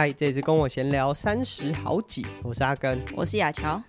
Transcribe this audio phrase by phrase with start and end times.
[0.00, 3.82] 嗨，这次跟我闲聊三十好几，我是阿根，我是雅乔。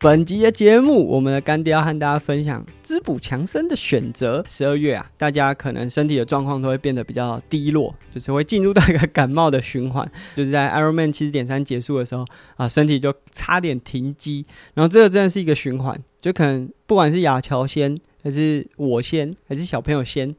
[0.00, 4.44] 本集的节目，我们的干爹要和大家分享滋补强身的选择。
[4.48, 10.10] 十二月啊，大家可能身体的状况都会变得比较低落，就是会进入到一个感冒的循环。
[10.34, 12.24] 就是在 Ironman 七十点三结束的时候
[12.56, 14.44] 啊，身体就差点停机。
[14.74, 20.34] 然后这个真的是一个循环，就可能不管是亚乔先，还是我先，还是小朋友先，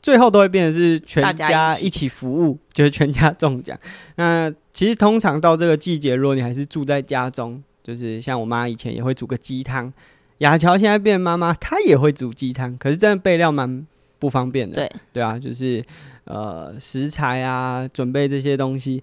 [0.00, 3.78] 最后都会变成是全家一起服务，就是全家中奖。
[4.16, 7.62] 那其实通常到这个季节，如果你还是住在家中。
[7.84, 9.92] 就是像我妈以前也会煮个鸡汤，
[10.38, 13.86] 雅乔现在变妈妈，她也会煮鸡汤，可是真的备料蛮
[14.18, 14.76] 不方便的。
[14.76, 15.84] 对对啊，就是
[16.24, 19.02] 呃食材啊，准备这些东西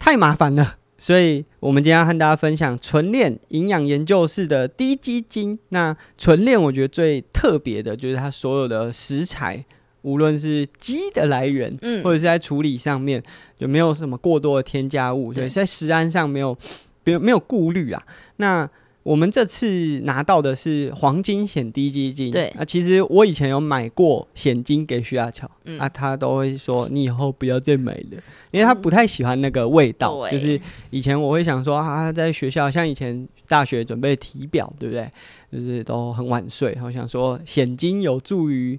[0.00, 0.78] 太麻烦了。
[1.00, 5.58] 所以我们今天要和大家分享纯练营养研究室的低基精。
[5.70, 9.64] 那纯练我觉得最特别的就是它所有的食材，
[10.02, 13.20] 无论是鸡的来源，嗯，或者是在处理上面，
[13.58, 16.56] 就没有什么过多的添加物，所以在食安上没有。
[17.02, 18.02] 没有没有顾虑啊。
[18.36, 18.68] 那
[19.02, 22.30] 我们这次拿到的是黄金险低基金。
[22.30, 30.14] 对啊，其实我以前有买过险金给徐亚乔，嗯，啊，他都会说你以后不要再买了，因为他不太喜欢那个味道。
[30.20, 35.10] 嗯、就是以前我会想说啊，在学校像以前大学准备体表，对不对？
[35.52, 38.78] 就是都很晚睡，我想说险金有助于。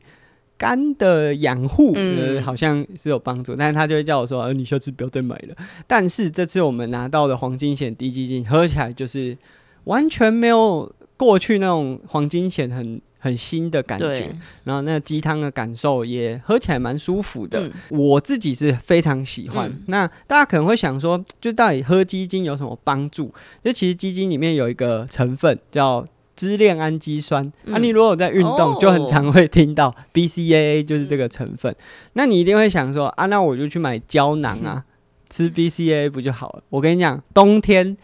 [0.57, 5.55] 肝的养护，呃，好像是有帮助，但是他就会叫我说，呃，你下次不要再买了。
[5.87, 9.35] 但是这次我们拿到的黄金险低基金，喝起来就是
[9.85, 17.71] 完全没有过去那种黄金藓很很新的感觉，然后那鸡汤的感受也喝起来蛮舒服的，嗯。
[17.89, 19.69] 我自己是非常喜欢。
[19.69, 23.33] 嗯、那大家可能会想说，就到底喝鸡精有什么帮助？
[23.63, 26.05] 就其实鸡精里面有一个成分叫。
[26.33, 31.71] 支链氨基酸，嗯、啊，你如果有在运动，就很常会听到 BCAA，就是这个成分。
[31.71, 31.77] 嗯、
[32.13, 34.83] 那你一定会想说，啊，那我就去买胶囊啊，
[35.29, 36.63] 吃 BCAA 不就好了？
[36.69, 37.95] 我跟你讲，冬天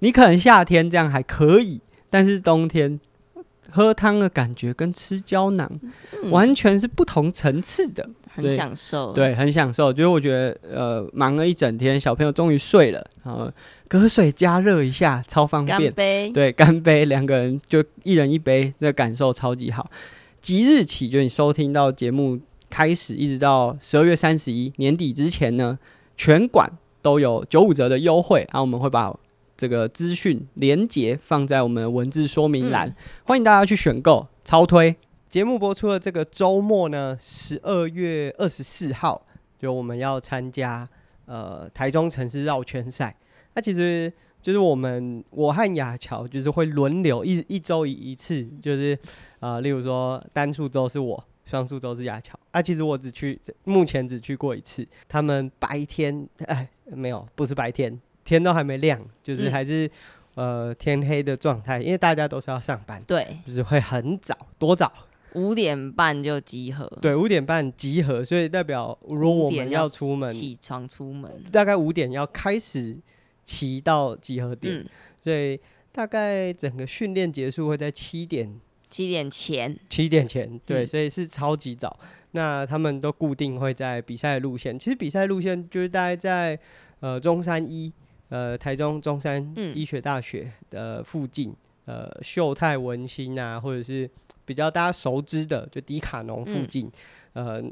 [0.00, 1.80] 你可能夏天这样还可以，
[2.10, 3.00] 但是冬天
[3.70, 5.70] 喝汤的感觉跟吃胶囊
[6.30, 8.08] 完全是不同层次的。
[8.36, 9.90] 很享受，对，很享受。
[9.90, 13.50] 就是我觉得，呃，忙了一整天，小朋友终于睡了，然后
[13.88, 15.78] 隔水加热一下，超方便。
[15.78, 19.90] 干杯，对，干杯，两个人就一人一杯，这个感受超级好。
[20.42, 25.78] 即日起，就你收听到节目开始，一直到十二月三十一年底之前呢，
[26.14, 26.70] 全馆
[27.00, 28.40] 都有九五折的优惠。
[28.52, 29.16] 然后我们会把
[29.56, 32.94] 这个资讯连结放在我们的文字说明栏，嗯，
[33.24, 34.94] 欢迎大家去选购，超推。
[35.28, 39.26] 节目播出的这个周末呢，十二月二十四号，
[39.58, 40.88] 就我们要参加
[41.24, 43.16] 呃台中城市绕圈赛。
[43.54, 48.98] 那其实就是我们我和雅乔就是会轮流一一周一一次，就是
[49.40, 52.38] 呃例如说单数周是我，双数周是雅乔。
[52.50, 54.86] 啊，其实我只去目前只去过一次。
[55.08, 59.86] 他们白天哎没有，不是白天，天都还没亮，就是还是、
[60.34, 64.92] 嗯、呃天黑的状态，因为大家都是要上班，对，就是会很早，多早？
[65.32, 72.96] 五点半就集合，对，五点半集合，所以代表如果我们要出门，起床出门，大概五点要开始
[73.44, 74.86] 骑到集合点，嗯，
[75.22, 75.60] 所以
[75.92, 78.58] 大概整个训练结束会在七点，
[78.88, 81.98] 七点前，七点前，对，嗯，所以是超级早。
[82.32, 86.58] 那他们都固定会在比赛路线，其实比赛路线就是大概在
[87.00, 87.90] 呃中山医，
[88.28, 91.54] 呃台中中山医学大学的附近，
[91.86, 94.08] 嗯，呃秀泰文心啊，或者是。
[94.46, 96.88] 比较大家熟知的，就迪卡侬附近，
[97.32, 97.64] 嗯，呃，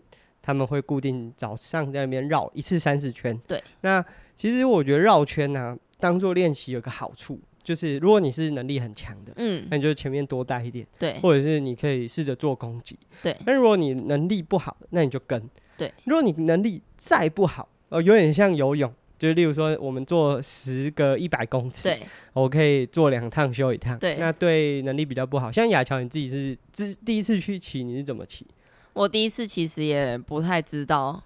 [0.42, 3.40] 他们会固定早上在那边绕一次三十圈。
[3.46, 4.04] 对，那
[4.34, 13.36] 其实我觉得绕圈呢，啊，当做练习有个好处，就是如果你是能力很强的，嗯，那你就前面多带一点，对，或者是你可以试着做攻击，对。
[13.46, 15.40] 但如果你能力不好，那你就跟，
[15.76, 15.94] 对。
[16.06, 18.92] 如果你能力再不好，哦，有点像游泳。
[19.24, 21.98] 就例如说，我们做十个一百公尺，
[22.34, 23.98] 我可以做两趟休一趟。
[23.98, 28.46] 对，那对能力比较不好，像雅乔你自己是第第一次去骑，你是怎么骑？
[28.92, 31.22] 我第一次其实也不太知道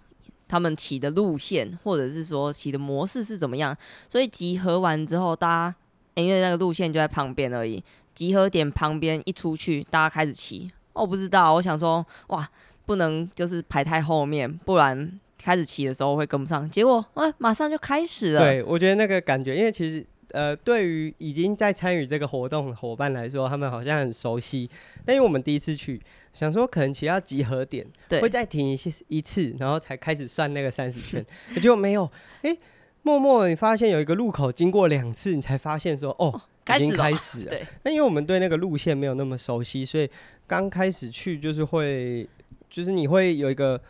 [0.47, 3.77] 他们骑的路线，或者是说骑的模式是怎么样。
[4.09, 5.75] 所以集合完之后，大家、
[6.15, 7.83] 欸、因为那个路线就在旁边而已，
[8.15, 10.71] 集合点旁边一出去，大家开始骑。
[10.93, 12.49] 我不知道，我想说，哇，
[12.87, 15.19] 不能就是排太后面，不然。
[15.41, 18.41] 开始骑的时候会跟不上，结果啊，马上就开始了。
[18.41, 24.69] 对，我觉得那个感觉，因为其实呃，对于已经在参与这个活动的伙伴来说，他们好像很熟悉。
[25.07, 25.99] 但因为我们第一次去，
[26.35, 31.25] 想说可能骑到集合点，对，会再停一次一次，然后才开始算那个三十圈。
[31.63, 32.05] 结果没有，
[32.43, 32.59] 哎、欸，
[33.03, 36.39] 默默你发现有一个路口经过两次，你才发现说，哦，
[36.77, 37.51] 已经开始了。
[37.51, 40.11] 对，那因为我们对那个路线没有那么熟悉，所以
[40.47, 42.29] 刚开始去就是会，
[42.69, 43.81] 就是你会有一个。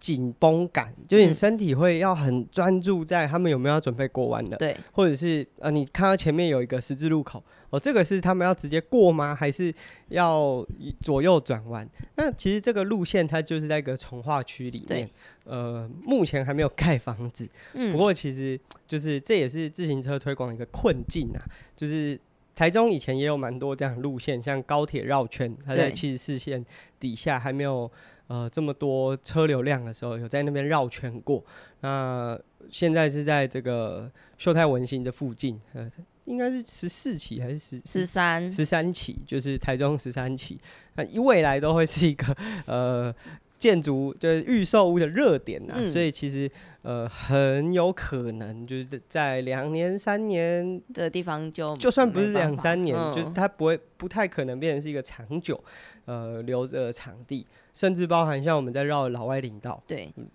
[0.00, 9.34] 紧绷感，就是你身体会要很专注在他们有没有要准备过弯的，对，或者是呃，你看到前面有一个十字路口，哦，这个是他们要直接过吗？
[9.34, 9.72] 还是
[10.08, 10.66] 要
[11.02, 11.86] 左右转弯？
[12.16, 15.10] 那其实这个路线它就是在一个从化区里面，对
[15.44, 18.58] 呃，目前还没有盖房子，嗯，不过其实
[18.88, 21.44] 就是这也是自行车推广的一个困境啊，
[21.76, 22.18] 就是
[22.54, 26.64] 台中以前也有蛮多这样的路线，像高铁绕圈，它在七十四线
[26.98, 27.90] 底下还没有。
[28.30, 31.44] 呃，这么多车流量的时候，有在那边绕圈过。
[31.80, 32.38] 那
[32.70, 35.90] 现在是在这个秀泰文心的附近，呃，
[36.26, 40.60] 应该是十四期还是十十三十三期，就是台中十三期。
[40.94, 42.36] 那未来都会是一个
[42.66, 43.12] 呃
[43.60, 46.50] 建筑就是预售屋的热点呐，嗯、所以其实
[46.82, 55.62] 呃很有可能就是在两年三年的地方就就算不是两三年，嗯、就是它不会不太可能变成是一个长久
[56.06, 57.46] 呃留着的场地。
[57.72, 60.26] 甚至包含像我们在绕老外领道，对、嗯，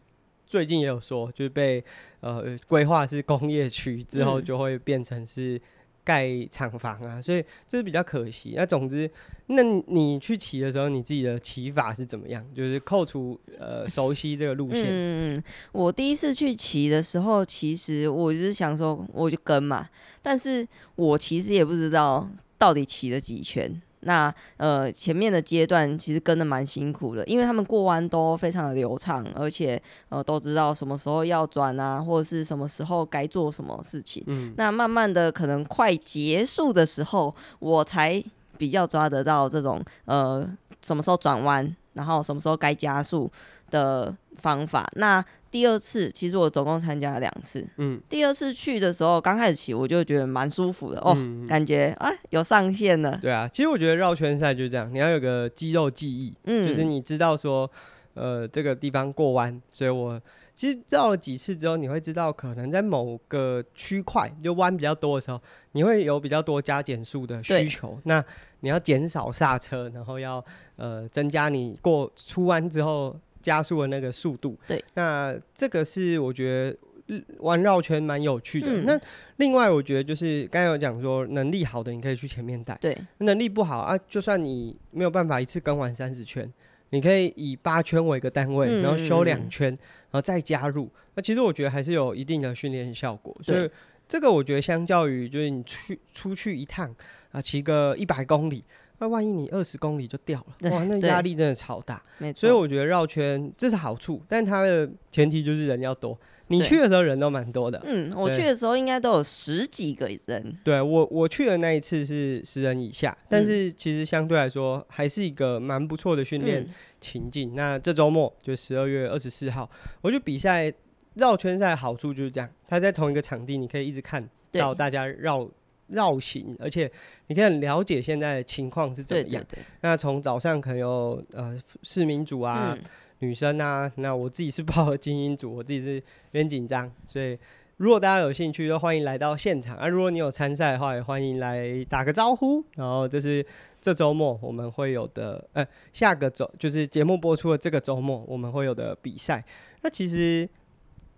[0.47, 1.83] 最近也有说，就是被
[2.21, 5.59] 呃规划是工业区之后，就会变成是
[6.05, 8.53] 盖厂房啊，所以这是比较可惜。
[8.55, 9.09] 那总之，
[9.47, 12.45] 那你去骑的时候，你自己的骑法是怎么样？
[12.55, 14.85] 就是扣除呃熟悉这个路线。
[14.87, 19.89] 嗯，我第一次去骑的时候，其实我是想说，我就跟嘛，
[20.21, 20.65] 但是
[20.95, 23.81] 我其实也不知道到底骑了几圈。
[24.05, 34.23] 那呃，前面的阶段其实跟的蛮辛苦的，因为他们过弯都非常的流畅，而且呃都知道什么时候要转啊，或者是什么时候该做什么事情。
[34.27, 38.23] 嗯，那慢慢的可能快结束的时候，我才
[38.57, 40.47] 比较抓得到这种呃
[40.81, 43.29] 什么时候转弯，然后什么时候该加速
[43.71, 44.89] 的方法。
[44.95, 47.65] 那第二次，其实我总共参加了两次。
[47.77, 53.17] 嗯，第二次去的时候，刚开始骑我就觉得蛮舒服的哦，嗯、感觉啊有上限了。
[53.21, 57.69] 对啊，其实我觉得绕圈赛就是这样，你要有个肌肉记忆，嗯，就是你知道说，
[58.15, 60.21] 呃，这个地方过弯，所以我
[60.53, 65.41] 其实绕了几次之后，你会知道可能在某个区块就弯比较多的时候，
[65.71, 68.21] 你会有比较多加减速的需求，那
[68.59, 70.43] 你要减少刹车，然后要
[70.75, 73.17] 呃增加你过出弯之后。
[73.45, 76.75] 加速的那个速度，对，那这个是我觉
[77.07, 78.67] 得玩绕圈蛮有趣的。
[78.67, 78.99] 嗯、那
[79.35, 86.51] 另外我觉得就是刚才有讲说，能力好的你可以去前面带，对，能力不好啊，就算你没有办法一次跟完三十圈，
[86.89, 90.89] 你可以以八圈为一个单位，嗯、然后休两圈，然后再加入。
[91.13, 93.37] 那其实我觉得还是有一定的训练效果。
[93.43, 93.69] 所以
[94.07, 96.91] 这个我觉得相较于就是你去出去一趟
[97.31, 98.63] 啊，骑个一百公里。
[98.99, 102.01] 那万一你二十公里就掉了，哇，那压力真的超大。
[102.35, 106.17] 所以我觉得绕圈这是好处，但它的前提就是人要多。
[106.47, 107.81] 你去的时候人都蛮多的。
[107.85, 110.57] 嗯，我去的时候应该都有十几个人。
[110.63, 116.65] 对，我我去的那一次是十人以下，但是其实相对来说还是一个蛮不错的训练
[117.01, 117.55] 情境。
[117.55, 119.67] 那这周末就十二月二十四号，
[120.01, 120.71] 我觉得比赛
[121.15, 125.49] 绕圈赛好处就是这样，它在同一个场地，你可以一直看到大家绕。
[125.87, 126.91] 绕行，而且
[127.27, 129.43] 你可以很了解现在的情况是怎么样。
[129.43, 132.83] 对对对，那从早上可能有呃市民组啊、嗯、
[133.19, 136.01] 女生啊，那我自己是报了精英组，我自己是有
[136.31, 137.37] 点紧张，所以
[137.77, 139.75] 如果大家有兴趣，就欢迎来到现场。
[139.77, 142.63] 啊，如果你有参赛的话，也欢迎来打个招呼。
[142.75, 143.45] 然后这是
[143.81, 149.43] 这周末我们会有的，呃，下个周就是节目播出的这个周末我们会有的比赛。
[149.81, 150.49] 那其实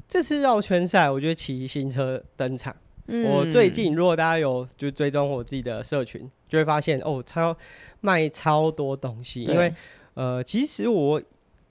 [0.07, 2.75] 这次绕圈赛，我觉得骑新车登场。
[3.07, 7.55] 我最近，如果大家有就追踪我自己的社群，就会发现哦，超
[8.01, 9.43] 卖超多东西。
[9.43, 9.73] 因为
[10.13, 11.21] 呃，其实我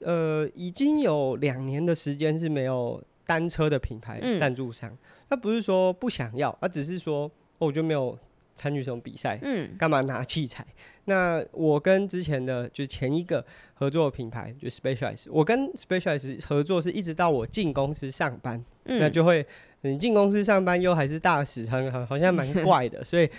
[0.01, 4.97] 呃已经有两年的时间是没有单车的品牌赞助商。
[5.29, 8.19] 那、嗯、不是说不想要，而、啊、只是说、哦、我就没有
[8.57, 9.39] 参与什么比赛。
[9.43, 10.67] 嗯，干嘛拿器材？
[11.05, 19.47] 那我跟之前的就是前一个合作的品牌就 Specialized，我跟 Specialized 合作是一直到我进公司上班，嗯、那就会。
[19.83, 23.31] 你进公司上班又还是大使，很好，好像蛮怪的， 所以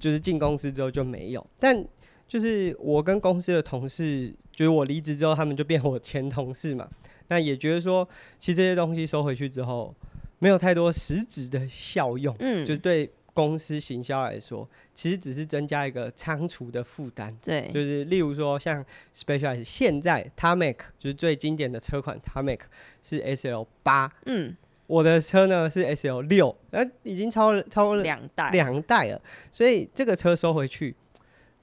[0.00, 1.46] 就是进公司之后就没有。
[1.58, 1.84] 但
[2.26, 6.88] 就是我跟公司的同事，就是我离职之后，他们就变我前同事嘛。
[7.28, 9.94] 那也觉得说，其实这些东西收回去之后，
[10.38, 12.34] 没有太多实质的效用。
[12.38, 17.36] 嗯，就对公司行销来说，其实只是增加一个仓储的负担。
[17.42, 18.84] 对，就是例如说像
[19.14, 22.60] Specialized，现在 Tarmac 就是最经典的车款 Tarmac
[23.02, 24.12] 是 SL 八。
[24.26, 24.56] 嗯。
[24.88, 29.18] 我的车呢是 S L 六，呃，已经超超两代两代了，
[29.50, 30.94] 所以这个车收回去，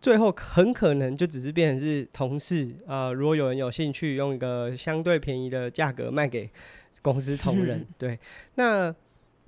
[0.01, 3.13] 最后很可能就只是变成是同事啊、呃。
[3.13, 6.49] 如果有人有兴趣，用一个相对便宜的价格卖给
[7.03, 8.17] 公司同仁， 对。
[8.55, 8.95] 那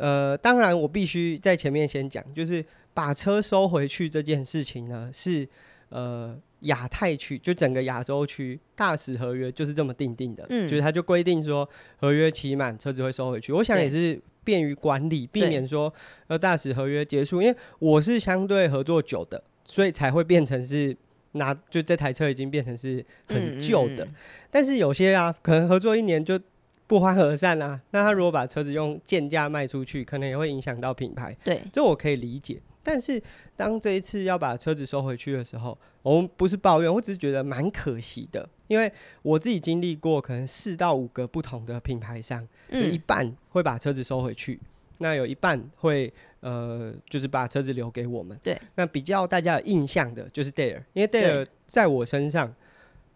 [0.01, 5.48] 呃，当然我必须在前面先讲，就是把车收回去这件事情呢，是
[5.89, 13.53] 呃亚太区就整个亚洲区大使合约就是这么定定的，嗯，就是它就规定说合约期满车子会收回去。
[13.53, 15.93] 我想也是便于管理，避免说
[16.25, 20.98] 呃大使合约结束，因为我是相对合作久的，所以才会变成是
[21.34, 24.15] 拿就这台车已经变成是很旧的，嗯嗯嗯，
[24.50, 26.39] 但是有些啊可能合作一年就。
[26.91, 27.79] 不欢而散啊！
[27.91, 31.33] 那他如果把车子用贱价卖出去，可能也会影响到品牌。
[31.41, 32.62] 对，这我可以理解。
[32.83, 33.21] 但是
[33.55, 38.45] 当这一次要把车子收回去的时候，我们不是抱怨，我只是觉得蛮可惜的。
[38.67, 44.67] 因为我自己经历过，可能四到五个不同的品牌商，有一半会把车子收回去，嗯、
[44.98, 48.38] 那有一半会呃，就是把车子留给我们。
[48.43, 52.53] 对，那比较大家有印象的就是 Dare，因为 Dare 在我身上。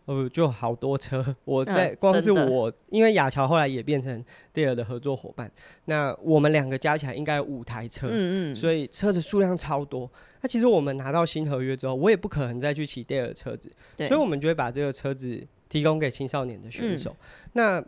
[0.06, 5.52] 呃，就好多车， 我在光是我，因为亚乔后来也变成 Dare 的合作伙伴，
[5.86, 10.10] 那我们两个加起来应该有五台车，嗯嗯，所以车子数量超多。
[10.42, 17.16] 那其实我们拿到新合约之后，我也不可能再去骑 Dare 的车子，所以我们就会把这个车子提供给青少年的选手。
[17.54, 17.84] 那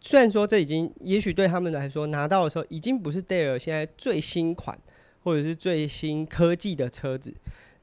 [0.00, 4.78] 虽然说这已经，也许对他们来说拿到的时候已经不是 Dare 现在最新款
[5.24, 7.32] 或者是最新科技的车子。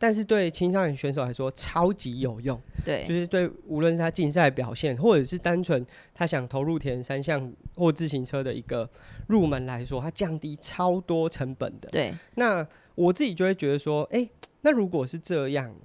[0.01, 8.89] 但是对青少年选手来说超级有用，对，就是对无论是他竞赛表现，或者是单纯他想投入田三项或自行车的一个
[9.27, 11.89] 入门来说，它降低超多成本的。
[11.89, 12.65] 对，那
[12.95, 15.75] 我自己就会觉得说，哎、欸，那如果是这样，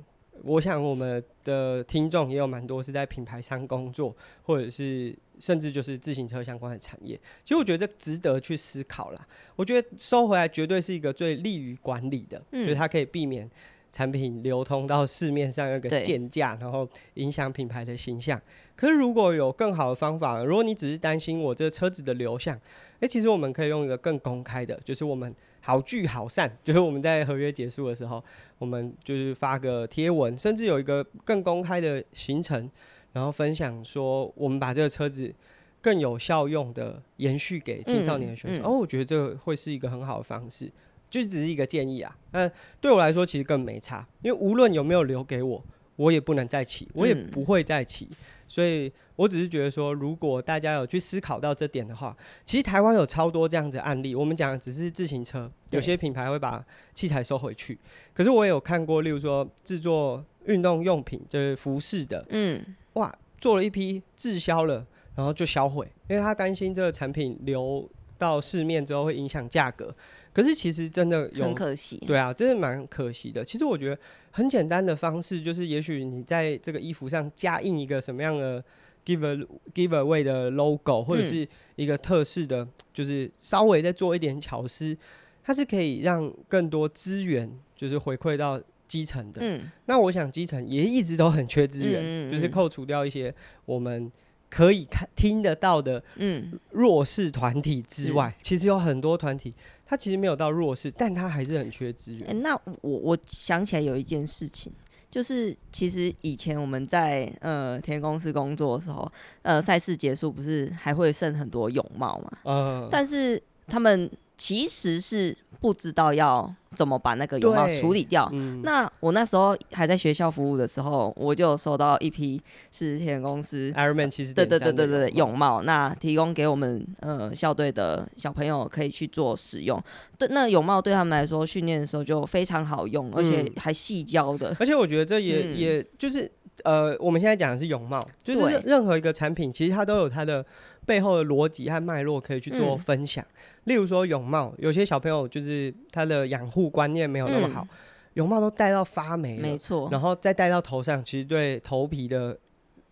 [0.44, 9.26] 我想我们的听众也有蛮多是在品牌商工作，或者是甚至就是自行车相关的产业，其实我觉得这值得去思考啦。
[9.56, 13.50] 我觉得收回来绝对是一个最利于管理的，嗯、就是它可以避免。
[13.95, 18.41] 产品流通到市面上有个贱价，然后影响品牌的形象。
[18.75, 28.21] 可是如果有更好的方法，如果你只是担心我这个车子的流向，诶、欸，其实我们可以用一个更公开的，就是我们好聚好散， 就是我们在合约结束的时候，
[28.59, 32.69] 我们就是发个贴文，甚至有一个更公开的行程，
[33.13, 35.33] 然后分享说我们把这个车子
[35.81, 38.61] 更有效用的延续给青少年的选手。
[38.61, 40.69] 嗯嗯、哦，我觉得这个会是一个很好的方式。
[41.11, 45.65] 就只是一个建议啊，那对我来说其实更没差，因为无论有没有留给我，
[45.97, 48.17] 我也不能再骑，我也不会再骑，嗯、
[48.49, 54.13] 所以我只是觉得说，如果大家有去思考到这点的话，其实台湾有超多这样子的案例。
[54.13, 57.79] 我们讲的只是自行车，有些品牌会把器材收回去，
[58.13, 64.85] 可是我也有看过，例如说制作运动用品，就是服饰的，嗯，哇，做了一批滞销了，
[65.15, 69.95] 然后就销毁，因为他担心这个产品流到市面之后会影响价格。
[70.35, 73.45] 可是其实真的有很可惜，对啊，真的蛮可惜的。
[73.45, 73.97] 其实我觉得
[74.33, 78.62] 很简单的方式，就是也许你在这个衣服上加印一个什么样的
[79.07, 84.97] give a, give away 的 logo，或者是一个特式的，就是稍微再做一点巧思，
[85.45, 89.41] 它是可以让更多资源就是回馈到基层的。
[89.41, 93.33] 嗯，那我想基层也一直都很缺资源，嗯嗯嗯，就是扣除掉一些
[93.67, 94.11] 我们。
[94.50, 99.53] 可以看听得到的，嗯，弱势团体之外，嗯、其实有很多团体，
[99.87, 102.26] 他其实没有到弱势，但他还是很缺资源。
[102.26, 104.73] 欸、那我我想起来有一件事情，
[105.11, 109.11] 就是其实以前我们在呃田公司工作的时候，
[109.43, 112.33] 呃赛事结束不是还会剩很多泳帽嘛？
[112.45, 116.55] 嗯，但是他们其实是不知道要。
[116.75, 118.29] 怎么把那个泳帽处理掉？
[118.33, 129.81] 嗯、那我那时候还在学校服务的时候，我就收到一批是铁人公司 Ironman 其实对对对对对泳帽，那提供给我们呃校队的小朋友可以去做使用。
[130.19, 134.57] 对，那泳帽对他们来说训练的时候就非常好用，而且还细胶的、嗯。
[134.59, 136.29] 而且我觉得这也、嗯、也就是
[136.64, 140.45] 呃，我们现在讲的是泳帽，就是任何一个产品其实它都有它的。
[140.87, 147.69] 背后的逻辑和脉络可以去做分享，嗯、例如说泳帽，有些小朋友就是他的养护观念没有那么好，嗯、
[148.14, 152.38] 泳帽都戴到发霉了，没错，然后再戴到头上，其实对头皮的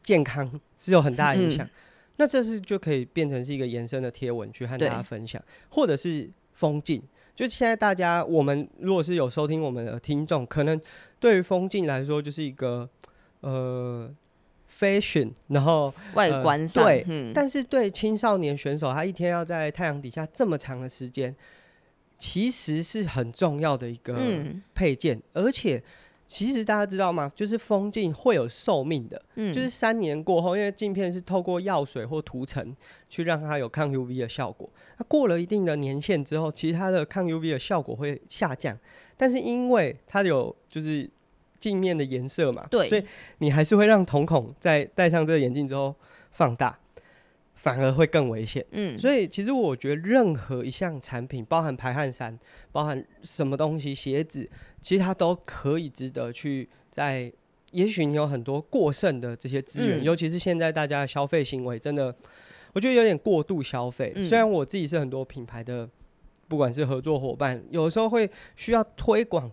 [0.03, 1.67] 健康是有很大的影响。
[1.67, 1.71] 嗯、
[2.17, 7.03] 那这是就可以变成是一个延伸的贴文去和大家分享，或者是风镜，
[7.37, 10.81] 就现在大家我们如果是有收听我们的听众，可能
[11.21, 12.89] 对于风镜来说就是一个
[13.41, 14.11] 呃。
[14.79, 21.35] fashion，然后外观上，呃、对，嗯、但是对青少年选手，他一天要在太阳底下这么长的时间，
[22.19, 24.19] 其实是很重要的一个
[24.75, 25.17] 配件。
[25.17, 25.83] 嗯、而且，
[26.27, 27.31] 其实大家知道吗？
[27.37, 32.75] 就是风镜会有寿命的，嗯、就是三年过后，因为镜片是透过药水或涂层
[33.09, 34.69] 去让它有抗 UV 的效果。
[34.97, 38.77] 它过了一定的年限之后，其实它的抗 UV 的效果会下降。
[39.17, 41.09] 但是因为它有就是。
[41.63, 43.05] 镜面的颜色嘛，对，所以
[43.39, 45.95] 你还是会让瞳孔在戴上这个眼镜之后
[46.33, 46.79] 放大。
[47.55, 48.65] 反而会更危险。
[48.73, 52.37] 嗯，所以其实我觉得任何一项产品，包含排汗衫，
[52.73, 54.51] 包含什么东西，鞋子，
[54.81, 57.33] 其实它都可以值得去在。
[57.71, 62.13] 也许你有很多过剩的这些资源，嗯、尤其是现在大家的消费行为真的，
[62.73, 64.13] 我觉得有点过度消费。
[64.17, 65.89] 嗯、虽然我自己是很多品牌的，
[66.49, 69.49] 不管是合作伙伴，有时候会需要推广，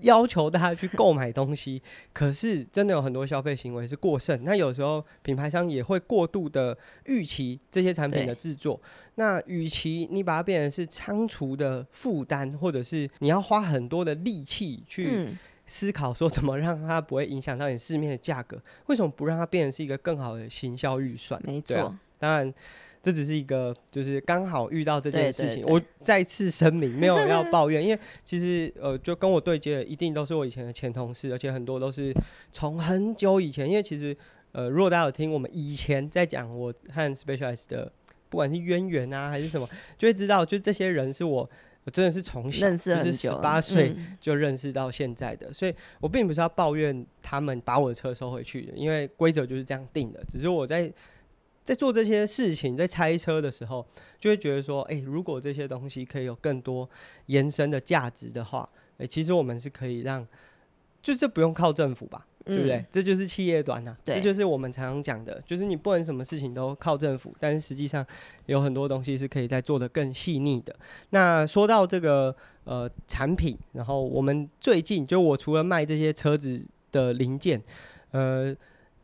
[0.00, 1.80] 要求大家去购买东西，
[2.12, 4.42] 可是真的有很多消费行为是过剩。
[4.44, 8.80] 那有时候品牌商也会过度的预期这些产品的制作。
[9.16, 15.38] 那与其你把它变成是仓储的负担，或者是你要花很多的力气去、嗯。
[15.64, 18.60] 思考说怎么让它不会影响到你市面的价格？
[18.86, 21.40] 为什么不让它变成是一个更好的行销预算？
[21.46, 22.52] 没错、啊，当然
[23.02, 25.64] 这只是一个，就是刚好遇到这件事情。
[25.66, 32.14] 我再次声明，没有要 抱怨，因为其实呃，就跟我对接的一定都是我以前的前同事，而且很多都是
[32.52, 33.68] 从很久以前。
[33.68, 34.16] 因为其实
[34.52, 37.92] 呃，如果大家有听我们以前在讲我和 Specialized 的，
[38.28, 39.68] 不管是渊源啊还是什么，
[39.98, 41.50] 就会知道，就这些人是我。
[41.84, 50.22] 我真的是从小认识很久，十八岁就认识到现在的，嗯、所以我并不是要抱怨他们把我的车收回去的，因为规则就是这样定的。
[50.28, 50.88] 只是我在
[51.64, 53.86] 在做这些事情，在拆车的时候，
[54.18, 56.88] 就会觉得说，哎、欸，如果这些东西可以有更多
[57.26, 60.26] 延伸的价值的话，哎、欸，其实我们是可以让，
[61.02, 62.26] 就这不用靠政府吧。
[62.44, 62.78] 对不对？
[62.78, 68.04] 嗯、这就是企业端呐、这就是我们常常讲的，就是你不能什么事情都靠政府，但是实际上
[68.46, 70.74] 有很多东西是可以在做的更细腻的。
[71.10, 77.62] 那说到这个呃产品，然后我们最近就我除了卖这些车子的零件，
[78.10, 78.52] 呃，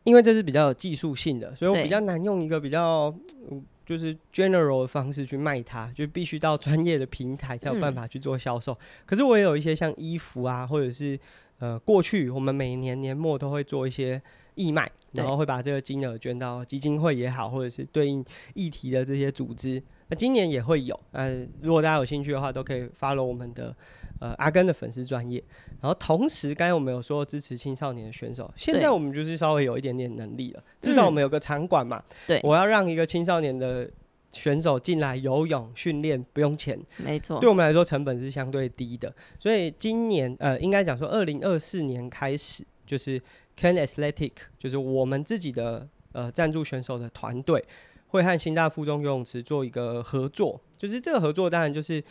[0.03, 3.13] 因为这是比较有技术性的，所以我比较难用一个比较、
[3.49, 8.73] 呃、就是 general 的方式去卖它，就必须到专业的平台才有办法去做销售。
[8.73, 11.19] 嗯、可是我也有一些像衣服啊，或者是。
[11.61, 14.21] 呃，过去我们每年年末都会做一些
[14.55, 19.83] 义卖，然后会把这个金额捐到基金会也好，或者是对应议题的这些组织。
[20.09, 23.75] 那今年也会有，呃，如果大家有兴趣的话，都可以 follow 我们的
[24.19, 25.41] 呃阿根的粉丝专业。
[25.81, 32.03] 然后同时，刚才我们有说支持青少年的选手，现在我们就是稍微有一点点能力了，至少我们有个场馆嘛。
[32.27, 33.89] 对，我要让一个青少年的。
[34.31, 39.11] 选手进来游泳训练不用钱，没错，对我们来说成本是相对低的。
[39.39, 43.19] 所以今年呃，应该讲说二零二四年开始，就是
[43.57, 47.65] Can Athletic，就是我们自己的呃赞助选手的团队，
[48.09, 50.59] 会和新大附中游泳池做一个合作。
[50.77, 52.03] 就是这个合作当然就是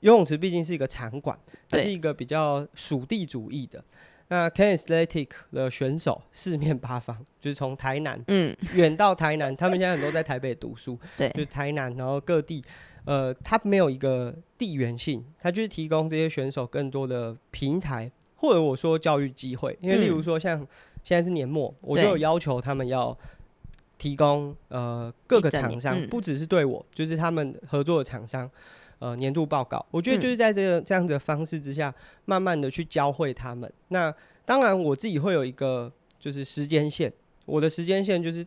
[0.00, 3.82] 游泳池毕竟是一个场馆，它是一个比较属地主义的。
[4.28, 12.64] 那 Ken Athletic 的选手四面八方，就是从台南，嗯， 远到台南，他们现在很多在台北读书， 对，就是台南，然后各地，
[13.04, 20.58] 呃，他没有一个地缘性，他就是提供这些选手更多的平台，或者我说教育机会，因为例如说像
[21.02, 23.16] 现在是年末，我就有要求他们要
[23.98, 28.50] 提供呃各个厂商，不只是对我，就是他们合作的厂商。
[29.00, 33.70] 呃，年度报告，我觉得就是在这个这样的方式之下，嗯、慢慢的去教会他们。
[33.88, 34.14] 那
[34.46, 37.12] 当然，我自己会有一个就是时间线，
[37.44, 38.46] 我的时间线就是，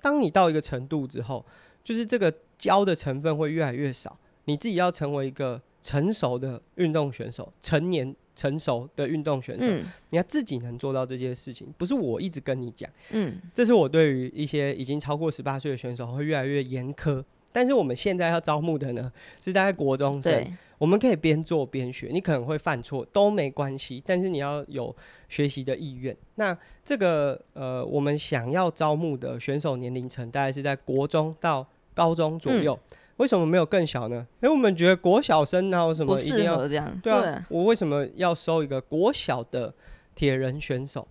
[0.00, 1.44] 当你到一个程度之后，
[1.82, 17.22] 就是这个教的成分会越来越少，你自己要成为一个成熟的运动选手，成年成熟的运动选手，嗯、你要自己能做到这件事情，不是我一直跟你讲，嗯，这是我对于一些已经超过十八岁的选手会越来越严苛。
[17.54, 20.44] 但是我们现在要招募的呢，是大概国中生。
[20.78, 24.92] 我们可以边做边学，你可能会犯错都没关系，但是你要有
[25.28, 26.16] 学习的意愿。
[26.34, 31.64] 那这个呃，我们想要招募的选手年龄层大概是在国中到
[31.94, 32.76] 高中左右。
[32.90, 34.26] 嗯、为什么没有更小呢？
[34.42, 37.00] 因为我们觉得国小生哪有什么一定要这样？
[37.02, 39.72] 对啊，对我为什么要收一个国小的
[40.14, 41.06] 铁人选手？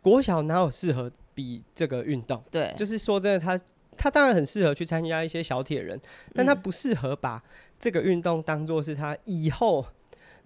[0.00, 2.42] 国小哪有适合比这个运动？
[2.50, 3.58] 对，就是说真的，他。
[3.94, 6.00] 他当然很适合去参加一些小铁人，
[6.32, 7.40] 但他不适合把
[7.78, 9.84] 这个运动当做是他以后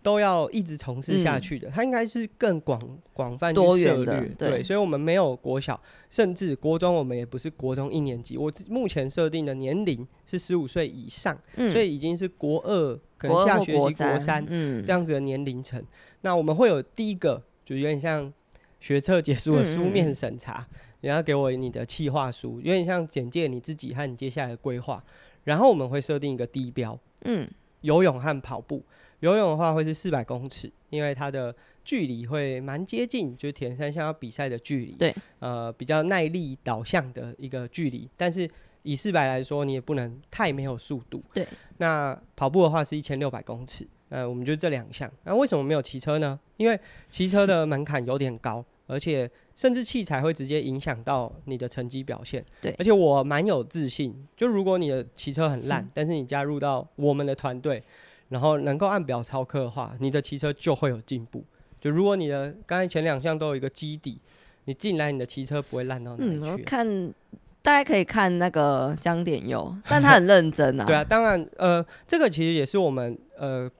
[0.06, 1.68] 都要一直从事下去的。
[1.68, 2.80] 嗯、他应该是更广
[3.12, 4.62] 广泛去涉猎，对，对。
[4.62, 8.38] 所以，我们没有国小，甚至国中，我们也不是国中一年级。
[8.38, 15.84] 我目前设定的年龄是十五岁以上，嗯、所以已经是国二，可能下学期国三，嗯，这样子的年龄层。
[16.20, 18.32] 那我们会有第一个，就有点像
[18.78, 20.64] 学测结束的书面审查。
[21.00, 25.02] 你要给我你的企划书，有点像简介你自己和你接下来的规划。
[25.42, 28.84] 然后我们会设定一个低标，嗯，游泳和跑步。
[29.20, 34.92] 游泳的话会是四百公尺，因为它的距离会蛮接近，就是铁人三项要比赛的距离。
[34.92, 38.08] 对，呃，比较耐力导向的一个距离。
[38.16, 38.48] 但是
[38.82, 41.22] 以四百来说，你也不能太没有速度。
[41.32, 41.46] 对，
[41.78, 43.86] 那跑步的话是一千六百公尺。
[44.08, 45.10] 呃，我们就这两项。
[45.24, 46.38] 那为什么没有骑车呢？
[46.56, 46.78] 因为
[47.10, 48.64] 骑车的门槛有点高。
[48.88, 52.40] 而且甚至器材会直接影响到你的成绩表现。
[52.60, 57.82] 对，而且我蛮有自信，就如果你的骑车很烂，嗯，但是你加入到我们的团队，
[58.28, 61.44] 然后能够按表操课的话，你的骑车就会有进步。
[61.80, 64.18] 就如果你的刚才前两项都有一个基底，
[64.64, 66.62] 你进来你的骑车不会烂到哪里去。
[66.64, 67.14] 看
[67.62, 70.84] 大家可以看那个江点佑，但他很认真啊。
[70.86, 73.70] 对啊，当然，呃，这个其实也是我们呃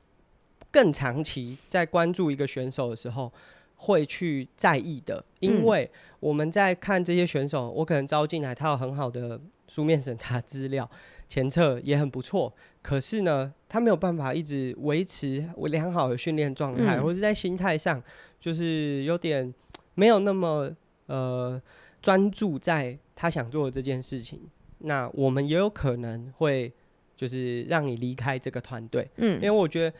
[0.70, 3.32] 更长期在关注一个选手的时候
[3.76, 10.90] 会去在意的，因为我们在看这些选手，我可能招进来，他有很好的书面审查资料，
[11.28, 12.52] 前测也很不错。
[12.82, 18.02] 可是呢，他没有办法一直维持良好的训练状态，或者在心态上
[18.40, 19.52] 就是有点
[19.94, 20.70] 没有那么
[21.06, 21.60] 呃
[22.00, 24.40] 专注在他想做的这件事情。
[24.78, 26.72] 那我们也有可能会
[27.16, 29.96] 就是让你离开这个团队，嗯，因为我觉得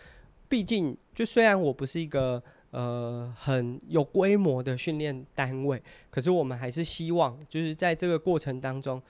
[0.49, 2.41] 毕竟就虽然我不是一个
[2.77, 9.01] 呃很有规模的训练单位，可是我们还是希望就是在这个过程当中。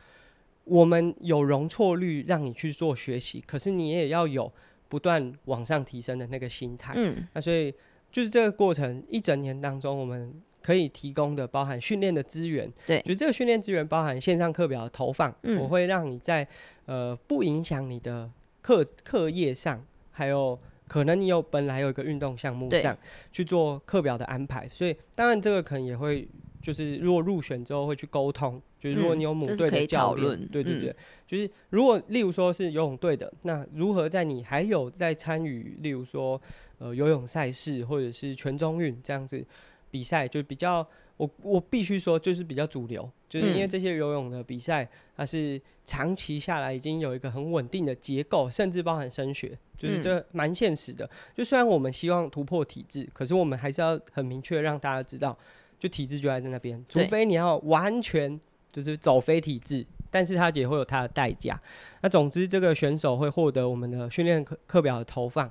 [0.68, 4.52] 我们有容错率让你去做学习，可是你也要有
[4.88, 6.92] 不断往上提升的那个心态。
[6.96, 7.72] 嗯，那所以
[8.10, 12.68] 就是这个过程一整年当中，我们可以提供的包含训练的资源。
[12.84, 16.44] 对，就这个训练资源包含线上课表的投放，嗯，我会让你在
[16.86, 18.28] 呃不影响你的
[18.60, 22.96] 课课业上，还有可能你有本来有一个运动项目上
[23.32, 24.68] 去做课表的安排。
[24.68, 26.28] 所以当然这个可能也会。
[26.62, 36.40] 就是如果入选之后会去沟通，就是如果你有母队的教练，对对对，就是如果例如说是游泳队的，那如何在你还有在参与，例如说
[36.78, 39.46] 呃游泳赛事或者是全中运这样子
[39.92, 40.84] 比赛，就比较
[41.16, 51.08] 我我必须说就是比较主流，就是因为这些游泳的比赛它是长期下来已经有一个很稳定的结构，甚至包含升学，就是这蛮现实的。
[51.34, 55.36] 就虽然我们希望突破体制，可是我们还是要很明确让大家知道。
[55.78, 58.40] 就体制就在那边，除非你要完全
[58.72, 61.60] 就是走非体制，但是它也会有它的代价。
[62.00, 65.50] 那总之，这个选手会获得我们的训练课课表的投放。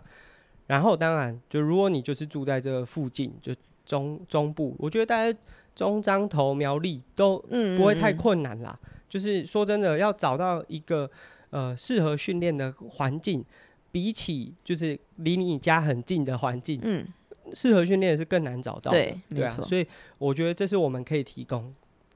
[0.65, 3.53] 然后，当然，就如果你就是住在这个附近，就
[3.85, 5.39] 中中部，我觉得大家
[5.75, 7.37] 中彰投苗栗都
[7.77, 8.71] 不会太困难啦。
[8.71, 9.01] 嗯嗯嗯。
[9.07, 11.09] 就是说真的，要找到一个
[11.51, 13.45] 呃适合训练的环境，
[13.91, 17.05] 比起就是离你家很近的环境，嗯。
[17.53, 19.85] 适合训练是更难找到的，对，对啊，所以
[20.17, 21.71] 我觉得这是我们可以提供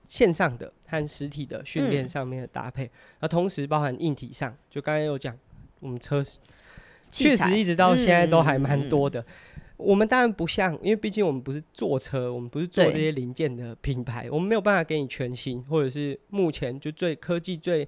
[0.07, 5.37] 线上的和实体的训练上面的搭配，那、嗯、同时包含硬体上，就刚才有讲，
[5.81, 6.25] 我们车
[7.11, 9.21] 确实一直到现在都还蛮多的。
[9.21, 9.25] 嗯、
[9.79, 17.87] 我们当然不像，因为毕竟我们不是做车，我们不是做这些零件的品牌，我们没有办法给你全新或者是目前就最科技最。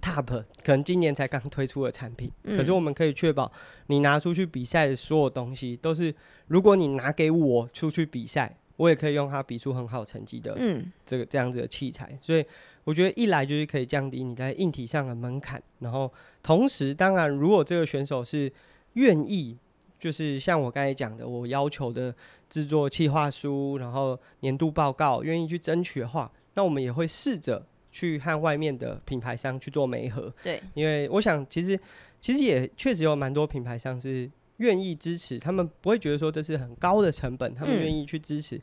[0.00, 0.26] Top
[0.62, 3.50] 可能今年才刚推出的产品，嗯，可是我们可以确保
[3.86, 6.14] 你拿出去比赛的所有东西都是，
[6.48, 12.18] 如果你拿给我出去比赛，我也可以用它比出很好成绩的，嗯，这个这样子的器材。
[12.20, 12.44] 所以
[12.84, 18.52] 我觉得一来就是可以降低你在硬体上的门槛，然后同时当然如果这个选手是
[18.94, 19.56] 愿意，
[19.98, 22.14] 就是像我刚才讲的，我要求的
[22.48, 27.66] 制作企划书，然后年度报告，愿意去争取的话，那我们也会试着。
[27.96, 31.78] 去和外面的品牌商去做媒合，对，因为我想其实
[32.20, 38.56] 其实也确实有蛮多品牌商是愿意支持，他们不会觉得说这是很高的成本，他们愿意去支持。
[38.56, 38.62] 嗯。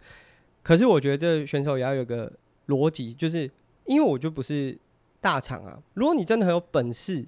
[0.62, 2.30] 可是我觉得这选手也要有个
[2.68, 3.50] 逻辑，就是
[3.86, 4.78] 因为我就不是
[5.22, 7.26] 大厂啊，如果你真的很有本事，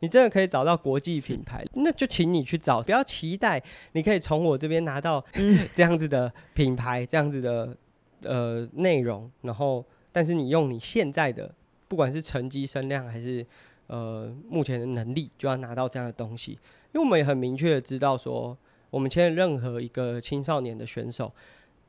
[0.00, 5.24] 你真的可以找到国际品牌， 那就请你去找，不要期待你可以从我这边拿到
[5.74, 7.76] 这样子的品牌，这样子的
[8.22, 9.84] 呃内容，然后。
[10.12, 11.54] 但是你用你现在的，
[11.88, 13.46] 不管是成绩、声量，还是
[13.86, 16.52] 呃目前的能力，就要拿到这样的东西。
[16.52, 16.58] 因
[16.94, 18.56] 为我们也很明确的知道说，
[18.88, 21.30] 我们签任何一个青少年的选手，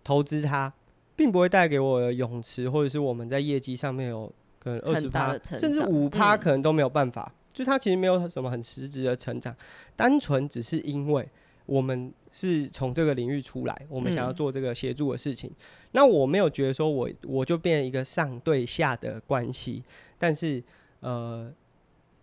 [0.04, 0.74] 投资他，
[1.16, 7.32] 并不会带给我的泳池，或者是我们在业绩上面有可能二十趴，甚至五趴，可能都没有办法。
[7.32, 9.56] 嗯、就他其实没有什么很实质的成长，
[9.96, 11.28] 单纯只是因为。
[11.66, 15.50] 我们是从这个领域出来，我们想要做这个协助的事情。
[15.50, 15.56] 嗯。
[15.92, 19.84] 那我没有觉得说我我就变成一个上对下的关系，
[20.18, 20.64] 但是
[21.02, 21.52] 呃，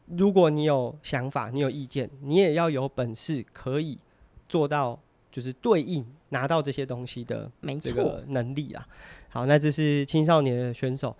[0.07, 3.99] 如果你有想法，你有意见，你也要有本事可以
[4.49, 4.99] 做到，
[5.31, 8.89] 就是对应拿到这些东西的这个能力啊。
[9.29, 11.15] 好，那这是青少年的选手。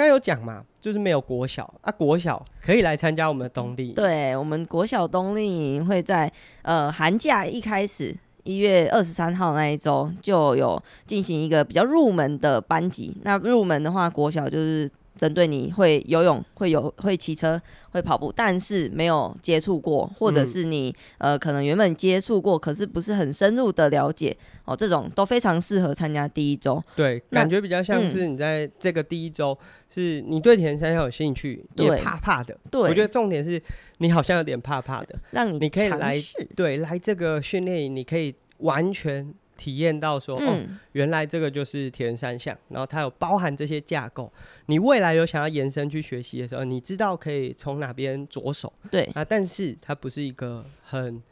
[0.00, 3.92] 刚有讲嘛，就是没有国小啊，国小可以来参加我们的冬令营。
[3.92, 6.32] 对，我们国小冬令营会在
[6.62, 13.14] 呃寒假一开始，一月二十三号那一周就有进行一个比较入门的班级。
[13.24, 26.82] 那入门的话，国小就是针对你会游泳、会游、会骑车、会跑步，但是没有接触过，或者是你、嗯、呃可能原本接触过，可是不是很深入的了解哦，这种都非常适合参加第一周。
[26.96, 29.54] 对，感觉比较像是你在这个第一周，
[29.90, 32.56] 是你对铁人三有兴趣，也怕怕的。
[32.70, 33.62] 对，我觉得重点是
[33.98, 36.16] 你好像有点怕怕的，让你你可以来
[36.56, 39.34] 对来这个训练营，你可以完全。
[39.60, 44.32] 体验到说、嗯、哦，原来这个就是铁人三项，然后它有包含这些架构。
[44.66, 48.72] 你未来有想要延伸去学习的时候，你知道可以从哪边着手。
[48.90, 51.22] 对啊，但是它不是一个很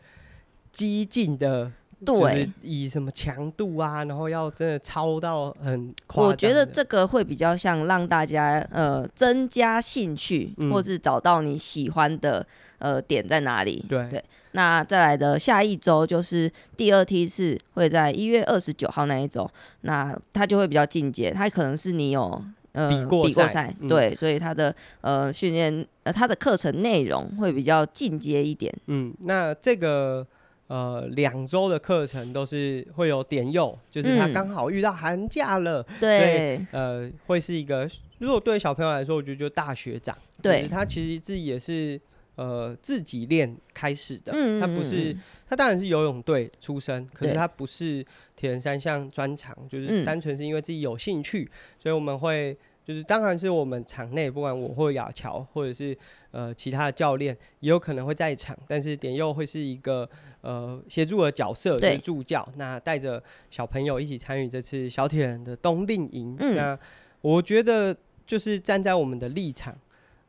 [0.71, 1.73] 激进的，
[2.05, 6.31] 对，就是以什么强度啊，然后要真的超到很夸张。
[6.31, 12.47] 我觉得这个会比较像让大家呃增加兴趣，嗯、或是找到你喜欢的
[12.79, 13.85] 呃点在哪里。
[13.89, 14.25] 对对。
[14.53, 19.49] 那再来的下一周就是第二梯次，会在一月二十九号那一周，
[19.83, 22.89] 那它就会比较进阶，它可能是你有呃
[23.23, 28.75] 比过赛，嗯、对，所以他的呃训练呃他的课程内容会比较进阶一点。
[28.87, 30.27] 嗯，那这个
[30.69, 42.01] 呃两周的课程都是会有点用，就是他刚好遇到寒假了，嗯、对，所以呃会是一个，如果对小朋友来说，我觉得就大学长，对，他其实自己也是。
[42.39, 45.13] 呃，自己练开始的，嗯、他不是，
[45.49, 51.51] 他当然是游泳队出身，可是他不是铁人三项专长，就是单纯是因为自己有兴趣，嗯、
[51.83, 52.57] 所以我们会，
[52.89, 55.95] 就是当然是我们场内不管我或亚乔或者是
[56.31, 60.09] 呃其他的教练也有可能会在场，但是点佑会是一个
[60.41, 66.79] 呃协助的角色，就是助教，那带着小朋友一起参与这次小铁人的冬令营，嗯、那
[67.21, 67.95] 我觉得
[68.27, 69.77] 就是站在我们的立场。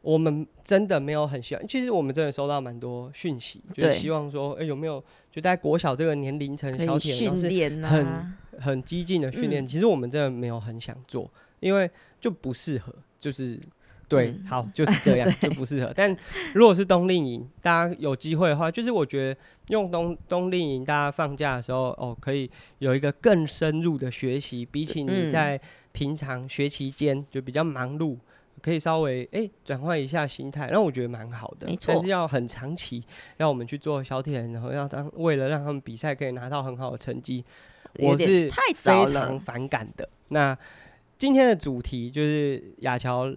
[0.01, 9.61] 我们真的没有很希望，其实我们真的收到蛮多讯息，就是希望说，哎、欸，有没有就在国小这个年龄层小铁人是很很激进的训练？
[9.61, 13.59] 嗯、其实我们真的没有很想做，因为就不适合，就是
[14.07, 15.93] 对，嗯、好就是这样， 就不适合。
[15.95, 16.15] 但
[16.53, 25.59] 如果是冬令营，大家有机会的话，就是我觉得用冬冬令营，大家放假的时候哦，可以有一个更深入的学习，比起你在
[25.91, 28.17] 平常学期间就比较忙碌。
[28.61, 31.65] 可以稍微哎转换一下心态，让我觉得蛮好的。
[31.65, 33.01] 没错，但是要很长期，
[33.37, 37.45] 要我们去做小铁人，然后要当为了让他们比赛可以拿到很好的成绩，
[37.99, 40.09] 我是非常反感的。
[40.27, 40.57] 那
[41.19, 43.31] 今天的主题就是亚乔。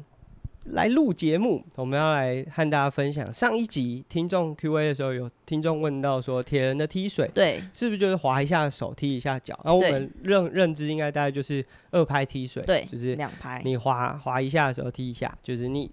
[0.67, 9.59] 来录节目，我们要来和大家分享上一集听众 Q&A 的时候，有听众问到说，铁人的踢水，对，是不是就是滑一下手，踢一下脚？
[9.65, 15.91] 然后我们认认知应该大概就是二拍踢水，对，就是两拍，你滑滑一下的时候踢一下，就是你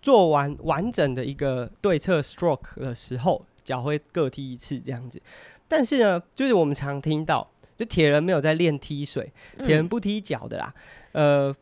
[0.00, 5.20] 做完完整的一个对侧 stroke 的时候，脚会各踢一次这样子。
[5.66, 10.74] 但是呢，就是我们常听到，就铁人没有在练踢水，铁人不踢脚的啦。
[11.12, 11.56] 嗯、呃，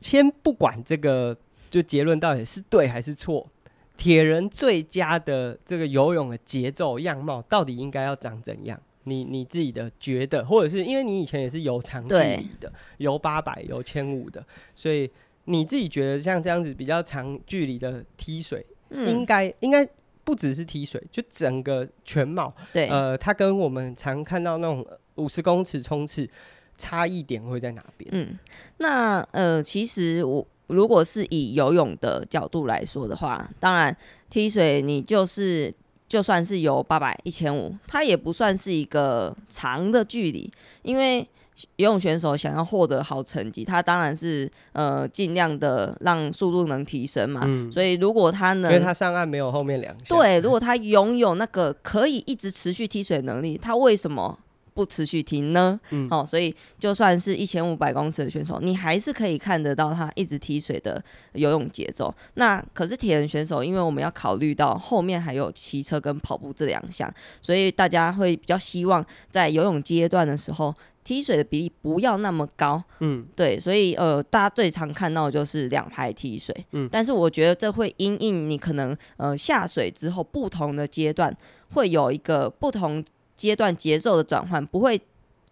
[0.00, 1.36] 先不管这个。
[1.68, 3.46] 就结论到底是对还是错？
[3.96, 8.80] 铁人最佳的这个游泳的节奏样貌到底应该要长怎样？
[9.02, 14.42] 你你自己的觉得，或者是因为你以前也是游长距离的，游八百、游千五的，
[14.76, 15.10] 所以
[15.46, 19.86] 你自己觉得像这样子比较长距离的踢水，嗯、应该应该
[20.22, 22.54] 不只是踢水，就整个全貌。
[22.72, 24.86] 对，呃，它跟我们常看到那种
[25.16, 26.28] 五十公尺冲刺
[26.78, 28.08] 差异点会在哪边？
[28.12, 28.38] 嗯，
[28.78, 30.46] 那呃，其实我。
[30.68, 33.96] 如果是以游泳的角度来说的话，当然
[34.28, 35.72] 踢水你就是
[36.08, 40.52] 就算是游八百、一千五，它也不算是一个长的距离，
[40.82, 41.20] 因为
[41.76, 47.42] 游泳选手想要获得好成绩，他当然是呃尽量的让速度能提升嘛。
[47.44, 50.16] 嗯、所以如果他能，因为他上岸没有后面两下。
[50.16, 54.36] 对，如果他拥有那个可以一直持续踢水能力，他为什么？
[54.76, 55.80] 不持续停呢？
[55.88, 62.14] 嗯，哦，所以就算是一千五百公尺的选手，你还是可以看得到他一直踢水的游泳节奏。
[62.34, 67.10] 那可是铁人选手，因为我们要考虑到后面还有骑车跟跑步这两项，
[67.40, 72.82] 所以大家会比较希望在游泳阶段的时候踢水的比例不要那么高。
[73.00, 76.54] 嗯，对，所以呃，大家最常看到的就是两排踢水。
[76.72, 81.34] 嗯，但是我觉得这会因应你可能呃下水之后不同的阶段
[81.72, 83.02] 会有一个不同。
[83.36, 84.98] 阶段节奏的转换不会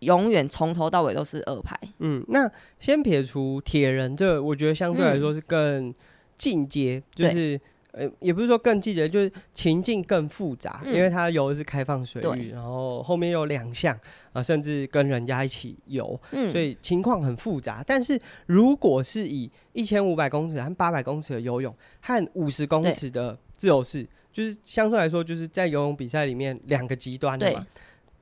[0.01, 1.79] 永远从头到尾都是二排。
[1.99, 5.95] 嗯，那先撇除铁人，这我觉得相对来说是更
[6.37, 7.61] 进阶，嗯、就是
[7.93, 13.99] 呃，也不是说更进阶，就是情境更复杂，嗯、因为它游的是开放水域，然后后面有两项
[14.33, 17.85] 啊，甚至跟人家一起游，嗯、所以情况很复杂。
[17.87, 24.09] 但是如果是以一千五百公尺和八百公尺的游泳和五十公尺的自由式。
[24.35, 27.65] 就是相对来说，就是在游泳比赛里面两个极端的嘛，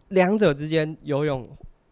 [0.09, 1.45] 两者之间游泳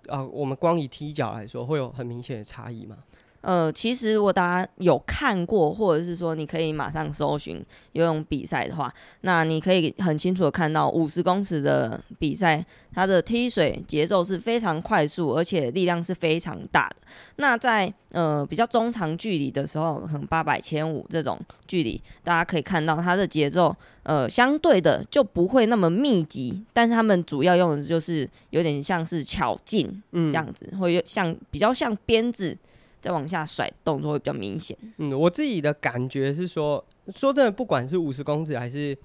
[0.09, 2.99] 啊、呃，我们光以踢脚来说，会有很明显的差异吗？
[3.43, 16.97] 呃，其实如果大家有看过，或者是说你可以马上搜寻游泳比赛的话，那你可以很清楚的看到五十公尺的比赛，它的踢水节奏是非常快速，而且力量是非常大的。
[17.37, 32.55] 那在呃比较中长距离的时候，可能八百、千五这种距离，大家可以看到它的节奏，呃，相对的就不会那么密集，但是他们主要用的就是有点像是巧劲，嗯，这样子，会像比较像鞭子。
[33.01, 34.77] 再往下甩，动作会比较明显。
[34.99, 36.85] 嗯，我自己的感觉是说，
[37.15, 38.97] 说真的，不管是五十公尺还是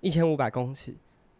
[0.00, 0.94] 一千五百公尺，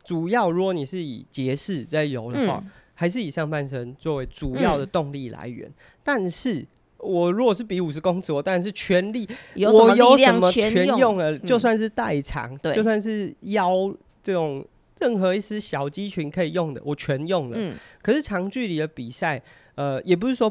[0.05, 5.69] 主要如果你是以节式在游的话，嗯、还是以上半身作为主要的动力来源。
[5.69, 6.65] 嗯、但是
[6.99, 14.65] 我如果是比五十公尺，我当然是全力，我有什么全用了，嗯、就算是代偿，对就算是腰这种
[15.01, 17.57] 任何一丝小肌群可以用的，我全用了。
[17.59, 19.43] 嗯、可是长距离的比赛，
[19.75, 20.51] 呃，也不是说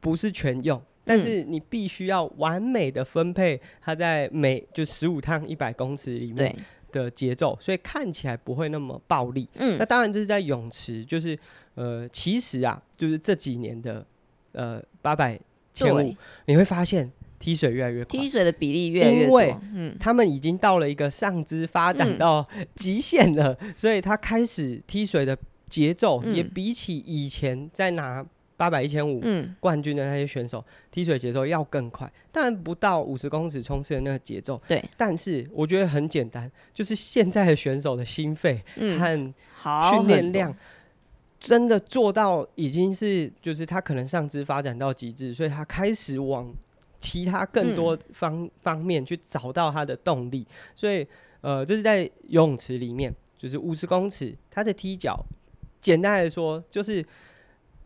[0.00, 0.82] 不是全用。
[1.06, 6.54] 但是你必须要完美的分配它在每就十五趟一百公尺里面
[6.90, 9.48] 的节奏，所以看起来不会那么暴力。
[9.54, 11.38] 嗯，那当然这是在泳池，就是
[11.74, 14.04] 呃，其实啊，就是这几年的
[14.50, 15.38] 呃八百
[15.72, 16.12] 千五，
[16.46, 19.46] 你会发现踢水越来越快，踢水的比例越来越多，因
[19.84, 25.38] 为他们已经到了一个上肢发展到极限了，嗯、所以他开始踢水的
[25.68, 28.26] 节奏也比起以前在拿。
[28.56, 29.22] 八百、一千五
[29.60, 34.58] 冠军的那些选手，嗯、踢水节奏要更快，当然不到五十公尺冲刺的那个节奏。
[34.66, 38.58] 对，但是我觉得很简单，就是现在的选手的心肺
[38.98, 39.34] 和
[39.90, 40.56] 训练量
[41.38, 46.50] 真的做到已经是，就是他可能上肢发展到极致，所以他开始往
[46.98, 50.46] 其他更多方、嗯、方面去找到他的动力。
[50.74, 51.06] 所以，
[51.42, 55.22] 呃，这、就是在游泳池里面，就是五十公尺，他的踢脚，
[55.82, 57.04] 简单来说就是。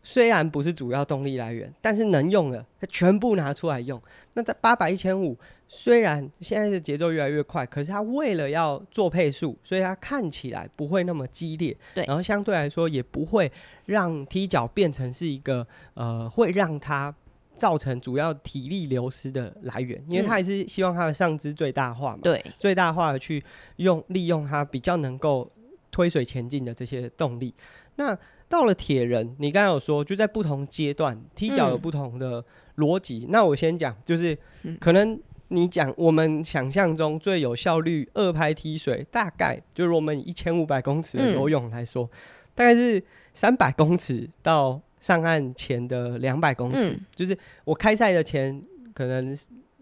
[0.03, 4.01] 虽然不是主要动力来源，但是能用的，它全部拿出来用。
[4.33, 5.37] 那在八百、一千五，
[5.67, 11.75] 虽然现在的节奏越来越快，可是它为了要做配速，所以它看起来不会那么激烈。
[11.93, 13.51] 对，然后相对来说也不会
[13.85, 17.13] 让踢脚变成是一个呃，会让它
[17.55, 22.19] 造成主要体力流失的来源，因为他还是希望他的上肢最大化嘛。
[22.23, 23.43] 对，最大化的去
[23.75, 25.47] 用利用他比较能够
[25.91, 27.53] 推水前进的这些动力。
[27.97, 28.17] 那
[28.51, 32.43] 到了铁人，你刚刚有说，就在不同阶段踢脚有不同的
[32.75, 33.19] 逻辑。
[33.19, 34.37] 嗯、那我先讲，就是
[34.77, 42.09] 可能你讲我们想象中最有效率二拍踢水，大概就是我们以一千五百公尺的游泳来说，嗯、
[42.53, 43.01] 大概是
[43.33, 48.61] 三百公尺到上岸前的两百公尺，嗯、就是我开赛的前
[48.93, 49.33] 可能。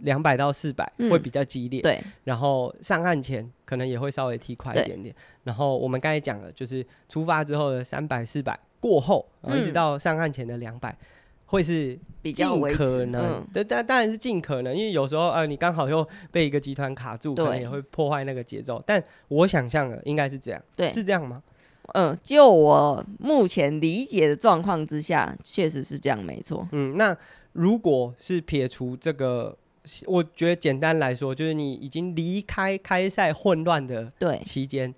[0.01, 10.97] 两百到四百会比较激烈，嗯、对，然后上岸前可能也会稍微踢快一点点，然后我们刚才讲了，就是出发之后的三百、四百过后，然后一直到上岸前的两百、嗯，
[11.45, 18.81] 会是比较可能，对，但当然是尽可能，因为有时候呃，你刚好又被一个集团卡住，可能也会破坏那个节奏。
[18.85, 21.43] 但我想象的应该是这样，对，是这样吗？
[21.93, 26.67] 嗯，就我目前理解的状况之下，确实是这样，没错。
[26.71, 27.17] 嗯，那
[27.51, 29.57] 如果是撇除这个。
[30.05, 34.11] 我觉得简单来说，就是你已经离开开赛混乱的
[34.43, 34.93] 期间，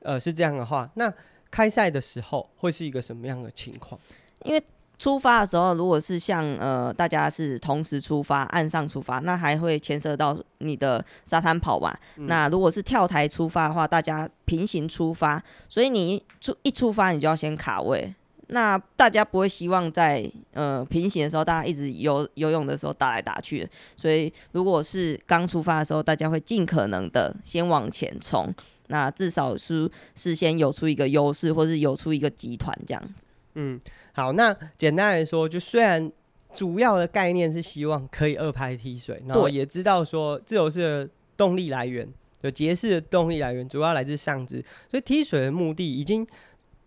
[0.00, 1.12] 呃，是这样的话，那
[1.50, 3.98] 开赛的时候会是一个什么样的情况？
[4.44, 4.62] 因为
[4.98, 11.96] 出发的时候，如果是像呃大家是同时出发，岸上出发，那还会牵涉到你的沙滩跑嘛。
[12.16, 18.14] 嗯、那如果是跳台出发的话，大家平行出发，所以你出一出发，你就要先卡位。
[18.48, 28.54] 那大家不会希望在呃平行的时候，大家一直游游泳的时候打来打去的，所以如果是刚出发的时候，大家会尽可能的先往前冲，
[28.86, 33.26] 那至少是事先游出一个优势，或是游出一个集团这样子。
[33.54, 33.80] 嗯，
[34.12, 36.08] 好，那简单来说，就虽然
[36.54, 42.08] 主要的概念是希望可以二拍踢水，然后也知道说自由式的动力来源，
[42.40, 46.24] 就节式的动力来源主要来自上肢，所以踢水的目的已经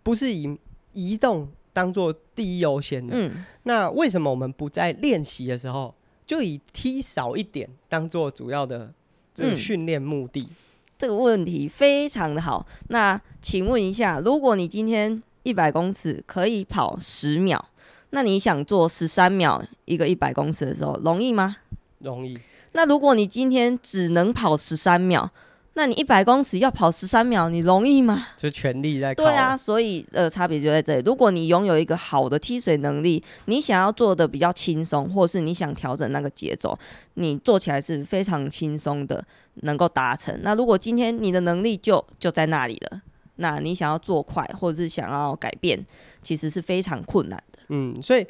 [0.02, 0.58] 不是以。
[0.94, 5.94] 移动当做第一优先的，嗯，那为什么我们不在练习的时候
[6.26, 8.92] 就以踢少一点当做主要的
[9.34, 10.42] 这个训练目的？
[10.42, 10.56] 嗯，
[10.98, 12.66] 这个问题非常的好。
[12.90, 17.64] 那请问一下，如果你今天一百公尺可以跑十秒，
[18.10, 21.58] 那你想做十三秒一个一百公尺的时候，容易吗？
[22.00, 22.38] 容易。
[22.74, 25.30] 那如果你今天只能跑十三秒？
[25.74, 28.28] 那你一百公尺要跑十三秒，你容易吗？
[28.36, 29.14] 就全力在。
[29.14, 31.04] 对啊，所以呃，差别就在这里。
[31.06, 36.78] 如果你拥有一个好的踢水能力，你想要做的比较轻松，或是你想调整那个节奏，
[37.14, 39.24] 你做起来是非常轻松的，
[39.62, 40.38] 能够达成。
[40.42, 43.02] 那如果今天你的能力就就在那里了，
[43.38, 45.80] 那你想要做快，或者是想要改变，
[46.22, 47.60] 其实是非常困难的。
[47.70, 48.28] 嗯，所以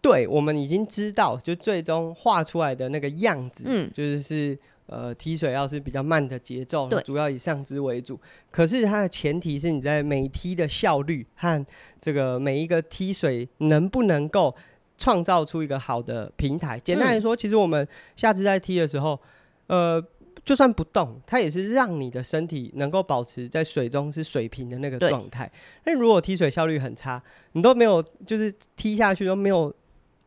[0.00, 4.56] 对，我们已经知道，就最终画出来的那个样子，嗯，就是是
[4.86, 8.18] 呃踢水要是比较慢的节奏，主要以上肢为主。
[8.50, 11.66] 可是它的前提是你在每踢的效率和
[12.00, 14.54] 这个每一个踢水能不能够
[14.96, 16.78] 创造出一个好的平台。
[16.78, 19.18] 简单来说，嗯、其实我们下肢在踢的时候，
[19.66, 20.04] 呃。
[20.44, 25.50] 就算不动，它也是让你的身体能够保持在水中是水平的那个状态。
[25.86, 27.22] 那如果踢水效率很差，
[27.52, 29.74] 你都没有，就是踢下去都没有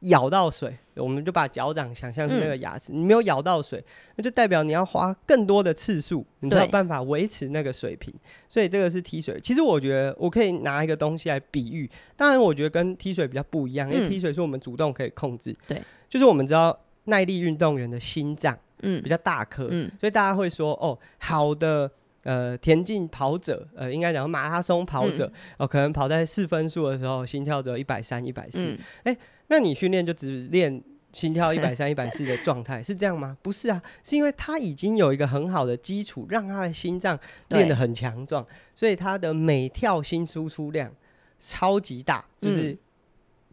[0.01, 3.83] 咬到水，我们就把脚掌想象成那个牙齿，嗯、你没有咬到水，
[4.15, 8.13] 那就代表你要花更多的次数，你才有办法维持那个水平。
[8.47, 9.39] 所以这个是踢水。
[9.41, 15.55] 其实我觉得我可以拿一个东西来比喻，当然我觉得跟踢水比较不一样，因为踢水是我们主动可以控制。
[15.67, 18.57] 对、嗯，就是我们知道耐力运动员的心脏。
[18.83, 21.89] 嗯，比较大颗，嗯，所以大家会说，哦，好的，
[22.27, 29.17] 呃，田径跑者，呃，应该讲马拉松跑者，嗯、哦，可能跑在四分数的时候，心跳只有一百三、一百四，哎，
[29.47, 33.37] 那你训练就只练心跳一百三、 一百四的状态，是这样吗？
[33.41, 37.17] 不是啊，是因为他已经有一个很好的基础，让他的心脏
[37.47, 40.91] 练得很强壮，所以他的每跳心输出量
[41.39, 42.77] 超级大，就是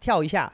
[0.01, 0.53] 跳一下。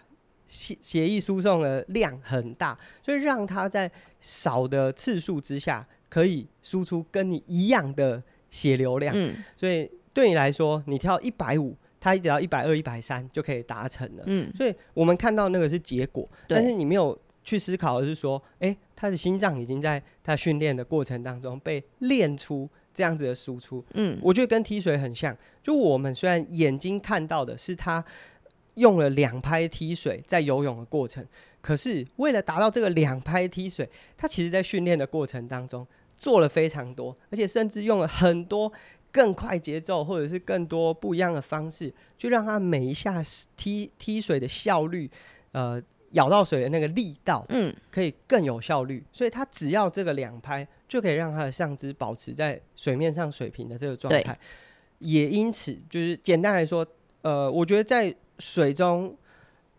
[0.53, 3.89] 血血液输送的量很大，所以让他在
[4.21, 9.15] 少的次数之下，可以输出跟你一样的血流量。
[9.17, 14.23] 嗯，所以对你来说，你跳一百五，它只要一百二、一百三就可以达成了。
[14.27, 23.83] 嗯，所以我们看到那个是结果，但是你没有去思考的是说，诶，他的心脏已经在他训练的过程当中被练出这样子的输出。
[23.95, 28.05] 嗯，我觉得跟踢水很像，就我们虽然眼睛看到的是他。
[28.75, 31.27] 用了两拍踢水在游泳的过程，
[31.61, 33.87] 可是为了达到这个两拍踢水，
[34.17, 35.87] 他其实在训练的过程当中
[36.21, 38.71] 做了非常多，而且甚至用了很多
[39.11, 43.23] 更快节奏或者是更多不一样的方式，去让它每一下
[43.57, 45.11] 踢踢水的效率，
[45.53, 49.03] 呃，咬到水的那个力道，嗯，可以更有效率。
[49.11, 54.39] 所以它只要这个两拍，就可以让它的上肢保持在水面上水平的这个状态。
[54.99, 56.87] 也因此，就是简单来说，
[57.23, 59.17] 呃，我觉得在水中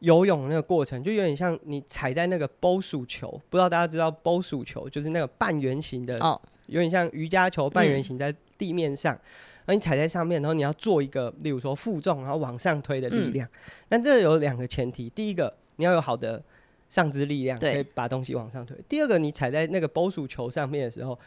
[0.01, 6.19] 游泳那个过程，就有点像你踩在那个波鼠球，不知道大家知道波鼠球就是那个半圆形的，
[6.65, 13.47] 有点像瑜伽球半圆形在地面上，然后你踩在上面，然后你要做一个，例如说负重，然后往上推的力量。
[13.89, 16.41] 那这有两个前提，第一个你要有好的
[16.89, 21.17] 上肢力量，可以把东西往上推；第二个你踩在那个波鼠球上面的时候，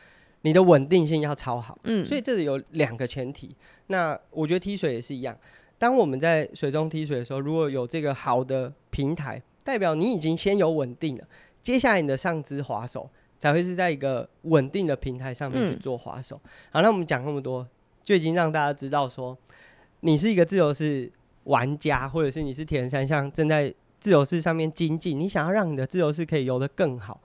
[0.42, 1.78] 你的稳定性要超好。
[1.84, 3.54] 嗯，所以这里有两个前提。
[3.86, 5.38] 那我觉得踢水也是一样。
[5.84, 11.24] 当我们在水中踢水的时候，如果有这个好的平台，代表你已经先有稳定了。
[11.62, 13.06] 接下来你的上肢滑手
[13.38, 16.40] 才会是在一个稳定的平台上面去做滑手。
[16.70, 17.68] 好，那我们讲那么多，
[18.02, 19.36] 就已经让大家知道说，
[20.00, 21.12] 你是一个自由式
[21.42, 27.20] 玩家，或者是你是铁人三项正在自由式上面精进，你想要让你的自由式可以游得更好。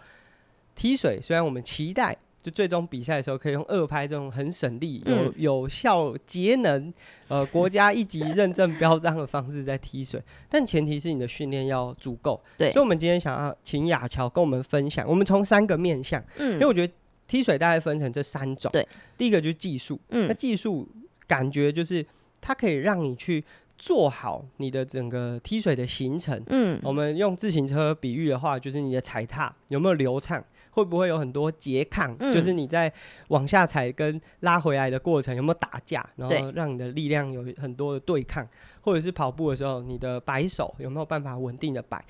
[0.75, 2.17] 踢水虽然我们期待。
[2.41, 6.93] 就最终比赛的时候，可以用二拍这种很省力、有、嗯、有效、节能、
[7.27, 12.41] 呃 国家一级认证标章的方式在踢水，但前提是你的训练要足够。
[12.57, 16.93] 对，所以我们今天想要请雅乔跟我们分享，我们从三个面向，嗯，因为我觉得
[17.27, 18.71] 踢水大概分成这三种。
[18.71, 18.87] 对，
[19.17, 20.87] 第一个就是技术，嗯，那技术
[21.27, 22.05] 感觉就是
[22.39, 23.43] 它可以让你去
[23.77, 26.41] 做好你的整个踢水的行程。
[26.47, 30.41] 嗯，我们用自行车比喻的话，就是你的踩踏有没有流畅。
[30.79, 32.15] 会不会有很多拮抗？
[32.19, 32.91] 嗯、就是你在
[33.27, 36.09] 往下踩跟拉回来的过程有没有打架？
[36.15, 38.47] 然后让你的力量有很多的对抗，
[38.81, 42.03] 或者是跑步的时候你的摆手有没有办法稳定的摆？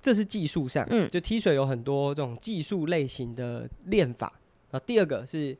[0.00, 4.32] 这是技术上，嗯、就踢水有很多这种技术类型的练法。
[4.70, 5.56] 然后第二个是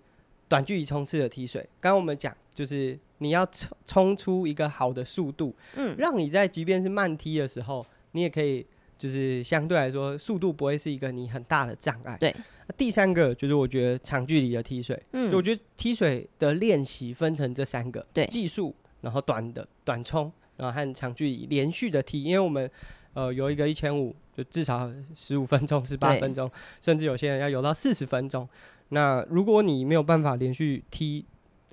[0.48, 8.64] 短距离冲刺的踢水，刚刚我们讲就是你要冲冲出一个好的速度，嗯，让你在即便是慢踢的时候，你也可以。
[9.04, 12.16] 就是相对来说，速度不会是一个你很大的障碍。
[12.18, 12.34] 对，
[12.74, 22.70] 第三个就是我觉得长距离的踢水，嗯，就我觉得踢水的练习分成这三个，对，技术，然后短的短冲，然后和长距离连续的踢，因为我们
[23.12, 26.50] 呃有一个一千五，就至少十五分钟、十八分钟，
[26.80, 28.48] 甚至有些人要游到四十分钟。
[28.88, 31.22] 那如果你没有办法连续踢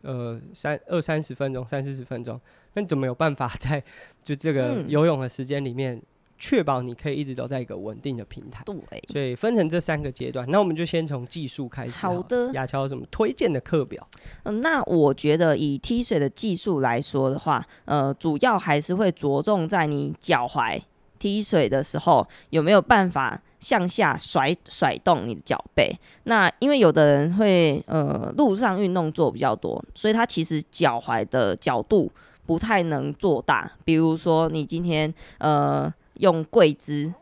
[0.02, 2.38] 呃三二三十分钟、三四十分钟，
[2.74, 3.82] 那你怎么有办法在
[4.22, 6.02] 就这个游泳的时间里面？
[6.44, 8.64] 确保你可以一直都在一个稳定的平台。
[8.66, 10.44] 对，所以分成这三个阶段。
[10.50, 12.16] 那我们就先从技术开始好。
[12.16, 14.06] 好的，雅乔有什么推荐的课表？
[14.44, 20.82] 嗯，那我觉得以踢水的技术来说的话，呃，主要还是会着重在你脚踝
[21.20, 25.96] 踢水的时候有没有办法向下甩甩动你的脚背。
[26.24, 32.12] 那因为有的人会呃路上运动做比较多，所以他其实脚踝的角度
[32.48, 33.72] 不太能做大。
[33.86, 35.94] 比如说你今天呃。
[36.22, 37.14] 用跪姿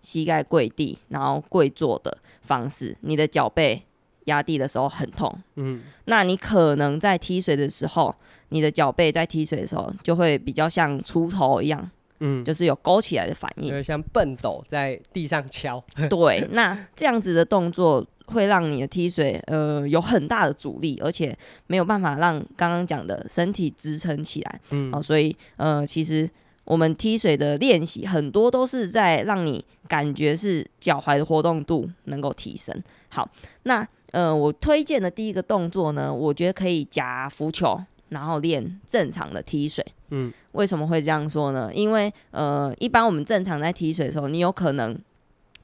[0.00, 3.82] 膝盖跪地，然后跪坐的方式，你的脚背
[4.24, 5.34] 压地的时候很痛。
[5.56, 8.14] 嗯，那你可能在踢水的时候，
[8.50, 11.90] 你的脚背在踢水的时候就会比较像出头一样，
[12.20, 15.82] 嗯，就是有勾起来的反应，就像笨斗在地上敲。
[16.10, 21.36] 对，那这样子的动作会让你的踢水呃有很大的阻力，而且
[21.68, 24.60] 没有办法让刚刚讲的身体支撑起来。
[24.70, 26.28] 嗯，哦，所以呃其实。
[26.72, 32.74] 我们踢水的练习很多都是在让你感觉是脚踝的活动度能够提升。
[33.10, 33.28] 好，
[33.64, 39.84] 那呃，我推荐的第一个动作呢，我觉得可以夹浮球，然后练正常的踢水。
[40.08, 41.70] 嗯，为什么会这样说呢？
[41.74, 44.98] 因为呃，一般我们正常在踢水的时候，你有可能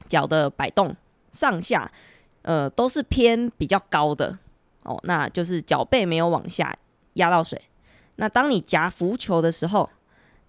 [0.07, 0.95] 脚的摆动
[1.31, 1.91] 上下
[2.43, 4.37] 呃都是偏比较高的
[4.83, 6.77] 哦，那就是脚背没有往下
[7.13, 7.59] 压到水。
[8.17, 9.89] 那当你夹浮球的时候，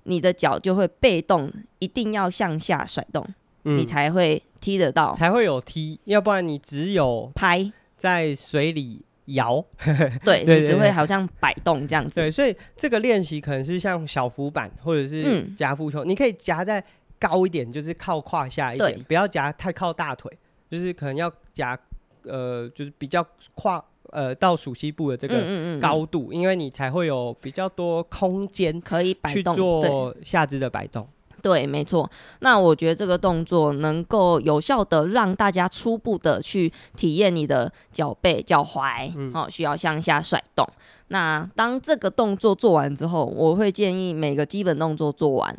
[0.05, 3.27] 你的脚就会被动，一定要向下甩动，
[3.65, 7.73] 嗯、你才会踢得到，才会有踢，要不然你只有拍。
[8.01, 9.63] 在水里摇，
[10.25, 12.15] 对，对，你只会好像摆动这样子。
[12.15, 16.83] 对，所以这个练习可能是像小浮板或者是夹浮球，嗯、你可以夹在
[17.19, 20.33] 高一点，就是靠胯下一点，不要夹太靠大腿，
[20.71, 21.79] 就是可能要夹
[22.23, 23.23] 呃，就是比较
[23.55, 23.85] 胯。
[24.13, 25.37] 呃，到鼠膝部的这个
[25.81, 31.07] 高度，嗯嗯嗯，因为你才会有比较多空间可以摆动，去做下肢的摆动。
[31.43, 32.11] 对，没错。
[32.41, 40.69] 那我觉得这个动作能够有效的让大家初步的去体验你的脚背、脚踝，嗯、哦，需要向下甩动。
[41.09, 45.57] 那当这个动作做完之后，我会建议每个基本动作做完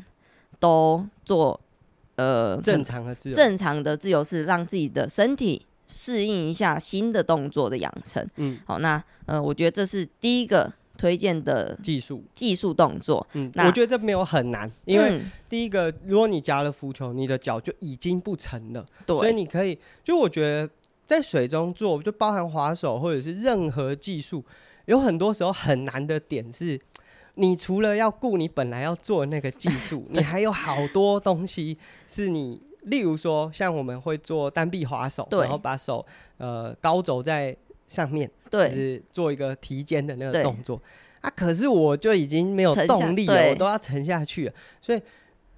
[0.60, 1.60] 都做
[2.18, 5.66] 呃正常的自由，正常的自由式，让自己的身体。
[5.92, 12.24] 适应一下新的动作的养成，嗯，好，那呃，我觉得这是第一个推荐的技术。
[12.34, 20.70] 技术动作，嗯，那我觉得这没有很难，因为第一个，如果你夹了浮球，你的脚就已经不沉了，对，所以你可以，就我觉得
[21.06, 24.42] 在水中做，就包含划手或者是任何技术，
[24.86, 26.80] 有很多时候很难的点是，
[27.36, 31.78] 你除了要顾你本来要做的那个技术， 你还有好多东西
[32.08, 32.62] 是你。
[32.84, 36.06] 例如说，像我们会做单臂划手，然后把手
[36.38, 37.56] 呃高肘在
[37.88, 40.82] 上面，对就是做一个提肩的那个动作
[41.22, 41.30] 啊。
[41.36, 44.54] 可是我就已经没有动力了，我都要沉下去了。
[44.82, 45.02] 所以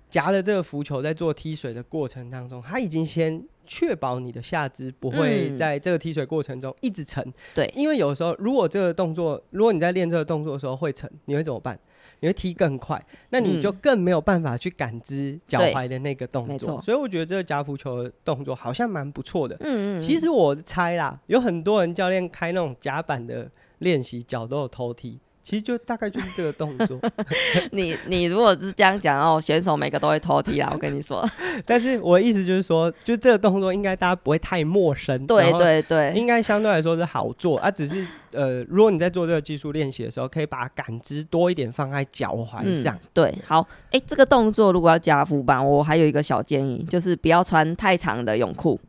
[0.09, 7.23] 夹了这个浮球，在做踢水的过程当中，它已经先确保你的下肢不会在这个踢水过程中一直沉。
[7.55, 11.79] 对、嗯，因为有时候如果这个动作，如果你在练这个动作的时候会沉，你会怎么办？
[12.23, 16.81] 你会踢更快，那你就更没有办法去感知脚踝的那个动作。
[16.81, 19.57] 所以我觉得这个夹浮球的动作好像蛮不错的。
[19.59, 19.99] 嗯嗯。
[19.99, 25.19] 其实我猜啦，有很多人教练开那种夹板的练习，脚都有偷踢。
[25.43, 26.97] 其实就大概就是这个动作。
[27.71, 31.29] 你你如果是这样讲哦，选手每个都会偷踢啊，我跟你说。
[31.65, 35.27] 但是我的意思就是说，就这个动作应该大家不会太陌生。
[35.27, 37.69] 对对对，应该相对来说是好做啊。
[37.69, 42.95] 只是呃，如果你在做这个技术练习的时候，可以把感知多一点放在脚踝上。
[42.95, 48.79] 嗯、对，好，哎、欸，这个动作如果要加浮板，我还有一个小建议，就是不要穿太长的泳裤。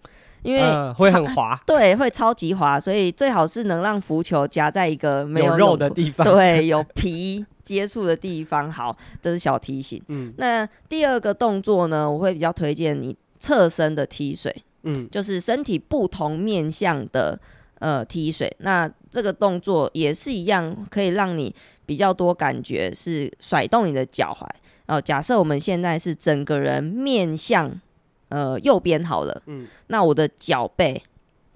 [0.44, 8.70] 因为、呃、会很滑， 对，会超级滑，所以最好是能让浮球夹在一个没有，有肉的地方，对，有皮 接触的地方。
[8.70, 10.00] 好，这是小提醒。
[10.08, 17.40] 嗯，那第二个动作呢，我会比较推荐你侧身的踢水，嗯，就是身体不同面向的
[17.78, 18.54] 呃踢水。
[18.58, 21.54] 那这个动作也是一样，可以让你
[21.86, 24.44] 比较多感觉是甩动你的脚踝。
[24.86, 27.80] 哦、呃，假设我们现在是整个人面向。
[28.34, 31.00] 呃，右边好了，嗯，那我的脚背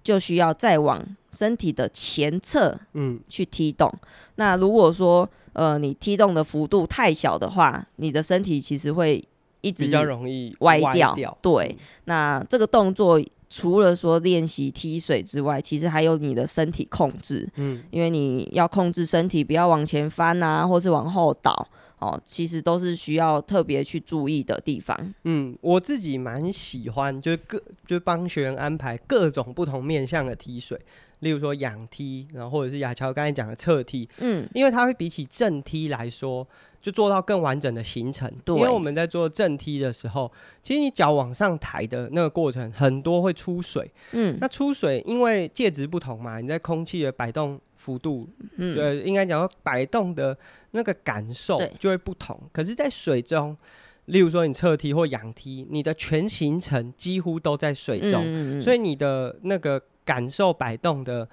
[0.04, 3.88] 就需要再往身体的前侧，嗯，去踢动。
[3.92, 9.20] 嗯、那如果说，呃，你踢动的幅度太小的话，你的身体其实会
[9.60, 11.36] 一直比较容易歪掉。
[11.42, 13.20] 对，嗯、那这个动作
[13.50, 21.68] 除了说练习踢水之外，其实还有你的身体控制，嗯，因为你要控制身体不要往前翻啊，或是往后倒。
[21.98, 25.14] 哦，其实都是需要特别去注意的地方。
[25.24, 30.80] 嗯，我自己蛮喜欢，就是各就帮学员安排各种不同面向的踢水，
[31.20, 34.08] 例如说仰踢，然后或者是雅乔刚才讲的侧踢。
[34.18, 36.46] 嗯，因为它会比起正踢来说，
[36.80, 38.32] 就做到更完整的行程。
[38.44, 40.30] 对，因为我们在做正踢的时候，
[40.62, 43.90] 其实你脚往上抬的那个过程，很多会出水。
[44.12, 47.60] 嗯，那出水因为介质不同嘛，你在空气的摆动。
[47.88, 50.36] 幅度，嗯，对，应该讲说摆动的
[50.72, 52.38] 那个感受就会不同。
[52.52, 53.56] 可是，在水中，
[54.04, 61.26] 例如说你侧踢或仰踢，你的全行程几乎都在水中，嗯、所以你的那个感受摆动的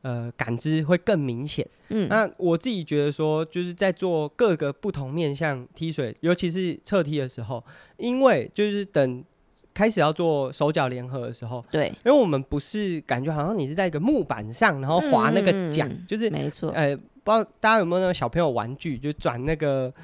[0.00, 1.68] 呃感知会更明显。
[1.90, 7.62] 嗯，那我自己觉得说，就是在做各个不同面向踢水，尤其是侧踢的时候，
[7.98, 9.22] 因为就是等。
[9.78, 16.68] 开始要做手脚联合的时候，对，因为我们不是感觉好像你是在一个木板上，然后划那个桨，嗯、就是没错。
[16.70, 19.94] 呃，不知道大家有没有那个小朋友玩具，就转那个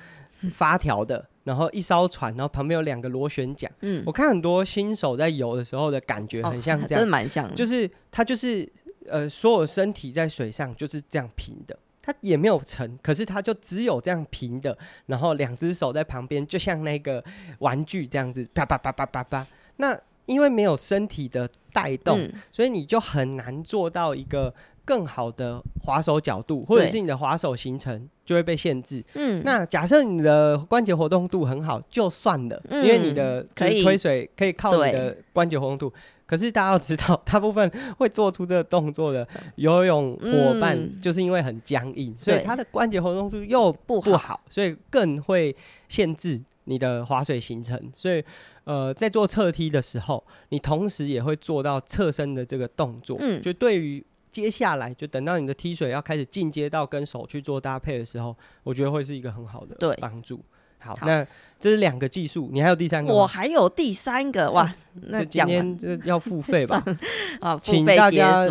[0.53, 3.68] 发条的，然后一艘船，然后旁边有两个螺旋桨。
[3.81, 8.72] 嗯，我看很多新手在游的时候的感觉很像 这样，哦、真的蛮像，就是他就是
[9.09, 11.77] 呃，所有身体在水上就是这样平的。
[12.07, 17.25] 它也没有沉，可是它就只有这样平的，然后两只手在旁边，就像那个
[17.61, 19.47] 玩具这样子，啪啪啪啪啪啪。
[19.77, 24.53] 那因为没有身体的带动，嗯、所以你就很难做到一个
[24.85, 29.05] 更好的滑手角度，或者是你的滑手行程就会被限制。
[29.14, 33.83] 嗯，那假设你的关节活动度很好，就算了，嗯、因为你的可以。
[33.83, 35.93] 推水可以靠你的关节活动度。
[36.27, 44.41] 可是大家要知道，大部分会做出这个动作的游泳伙伴，就是因为很僵硬，嗯、所以他的关节活动度又不好，好。
[44.49, 45.55] 所以更会
[45.87, 47.79] 限制你的划水行程。
[47.95, 48.25] 所以，
[48.65, 53.17] 呃，在做侧踢的时候，你同时也会做到侧身的这个动作。
[53.21, 60.41] 嗯，就对于接下来，就等到你的踢水要开始进阶到跟手去做搭配的时候，我觉得会是一个很好的帮助。
[60.79, 61.27] 好，好，那
[61.59, 63.12] 这是两个技术，你还有第三个？
[63.12, 64.75] 我还有第三个哇！
[65.09, 66.83] 那今天这要付费吧？
[67.41, 68.47] 啊，请大家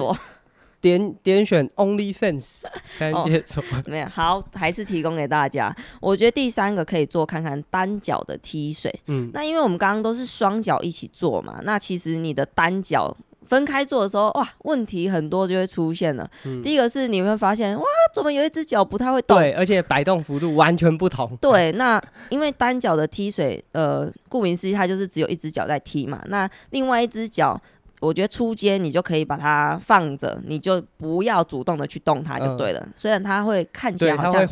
[0.83, 2.63] 点点选 OnlyFans
[2.99, 3.63] 才 能解锁。
[3.85, 5.73] 没有，好，还是提供给大家。
[6.01, 8.93] 我觉得第三个可以做看看单脚的踢水。
[9.07, 13.15] 嗯，那因为我们刚刚都是双脚一起做嘛，那其实你的单脚。
[13.45, 16.27] 分开做的时候，哇，问题很多就会出现了。
[16.45, 17.83] 嗯、第一个是你会发现，哇，
[18.15, 19.37] 怎么有一只脚不太会动？
[19.37, 21.37] 对，而且摆动幅度完全不同。
[21.41, 26.23] 对，那因为单脚的踢水，呃，顾名思义，它就是只有一只脚在踢嘛。
[26.27, 27.61] 那另外一只脚。
[28.03, 32.79] 我觉得初阶你就可以把它放着，你就不要主动的去动它就对了。
[32.85, 34.47] 嗯、虽然它会看起来好像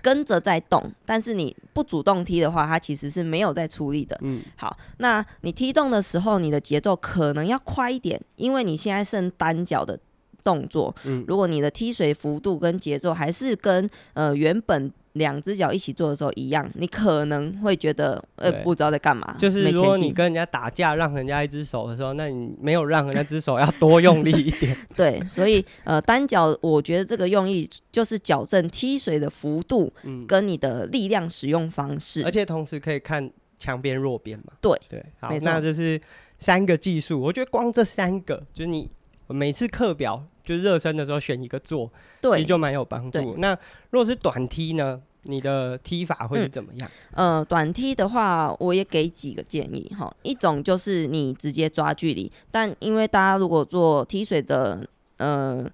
[0.00, 4.18] 跟着在动，但是你不主动踢的话，它其实是没有在出力的。
[4.22, 9.98] 嗯，好，那你踢动的时候，你的节奏可能要快一点，因为你现在剩单脚的
[10.42, 10.94] 动作。
[11.04, 14.90] 嗯，如果你的踢水幅度跟节奏还是跟呃原本。
[15.14, 19.36] 两只脚一起做的时候一样，你可能会觉得呃不知道在干嘛。
[19.38, 24.76] 就是如果你跟人家打架，让人家一只手的时候，那你没有让人家只手要多用力一点。
[24.96, 29.92] 对，所以呃单脚，我觉得这个用意就是矫正踢水的幅度，
[30.26, 34.52] 跟你的力量使用方式，嗯、而且同时可以看强边弱边嘛。
[34.60, 35.44] 对对，好，没错。
[35.44, 36.00] 那这是
[36.38, 38.90] 三个技术，我觉得光这三个，就是你
[39.34, 40.24] 每次课表。
[40.44, 43.34] 就热身的时候选一个做，对，其实就蛮有帮助。
[43.38, 43.58] 那
[43.88, 45.00] 如果是短踢呢？
[45.22, 46.90] 你的踢法会是怎么样？
[47.12, 50.14] 嗯、呃，短踢的话，我也给几个建议哈。
[50.20, 55.66] 一种就是你直接抓距离，但因为大家如果做踢水的，呃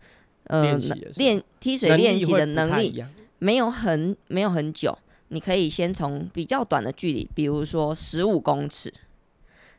[0.45, 0.79] 呃
[1.17, 3.05] 练踢水练习的能力
[3.41, 4.97] 没有很没有很久，
[5.31, 8.95] 你可以先从比较短的距离，比如说十五公尺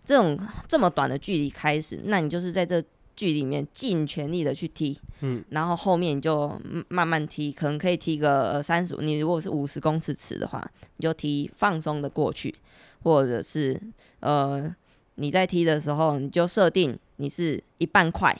[0.03, 2.83] 这种这么短的距离开始，那你就是在这。
[3.21, 8.95] 距里面尽全力的去踢，嗯，然后后面你就慢慢踢，可能可以踢个三十。
[8.99, 10.67] 你如果是五十公尺池的话，
[10.97, 12.55] 你就踢放松的过去，
[13.03, 13.79] 或者是
[14.21, 14.75] 呃
[15.15, 18.35] 你在踢的时候，你就设定你是一半快，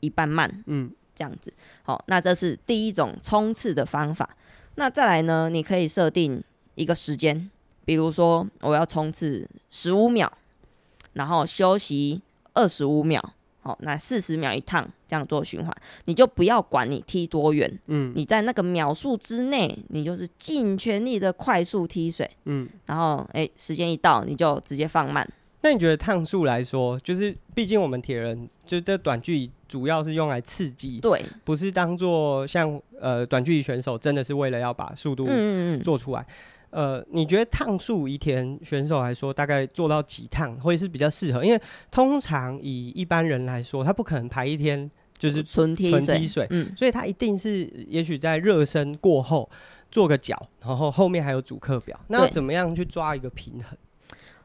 [0.00, 1.52] 一半慢，嗯，这样子。
[1.82, 4.38] 好，那这是第一种冲刺的方法。
[4.76, 6.42] 那再来呢，你可以设定
[6.76, 7.50] 一个时间，
[7.84, 10.32] 比如说我要冲刺十五秒，
[11.12, 12.22] 然后休息
[12.54, 13.34] 二十五秒。
[13.68, 15.70] 好，那四十秒一趟这样做循环，
[16.06, 25.30] 你就不要管你踢多远，嗯，你在那个秒数之内，你就是尽全力的快速踢水，嗯，然后哎、欸，时间一到你就直接放慢。
[25.60, 35.28] 那你觉得趟数来说，就是毕竟我们铁人就这短距离主要是用来刺激，对，不是当做像呃短距离选手真的是为了要把速度
[35.84, 36.22] 做出来。
[36.22, 36.26] 嗯嗯
[36.70, 41.42] 呃，你觉得趟数一天选手来说，大概做到几趟会是比较适合？
[41.42, 41.60] 因为
[41.90, 49.48] 通常以一般人来说，他不可能排一天就是纯踢水，纯踢水，嗯，所以他一定是也许在热身过后
[49.90, 53.78] 做个脚，然后后面还有主课表，那怎么样去抓一个平衡？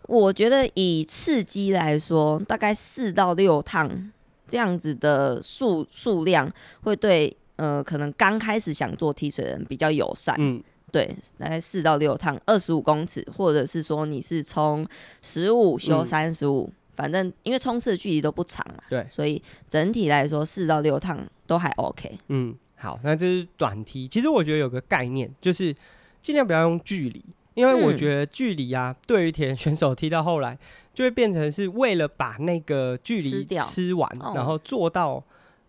[0.07, 4.11] 我觉得以刺激来说，大概四到六趟
[4.47, 6.49] 这样子的数数量，
[6.84, 10.63] 会对呃可能刚开始想做踢水的人比较友善，嗯。
[10.94, 14.88] 对，大概四到六趟，二十五公尺，或者是说你是冲
[15.24, 22.16] 十五休三十五，反正因为冲刺的距离都不长嘛，对，所以整体来说四到六趟都还 OK。
[22.28, 24.08] 嗯，好，那这是短踢。
[24.08, 25.76] 其实我觉得有个概念，就是
[26.22, 27.26] 尽量不要用距离，
[27.56, 30.56] 因为我觉得距离啊，对于铁人选手踢到后来，
[30.94, 35.24] 就会变成是为了把那个距离吃完，然后做到。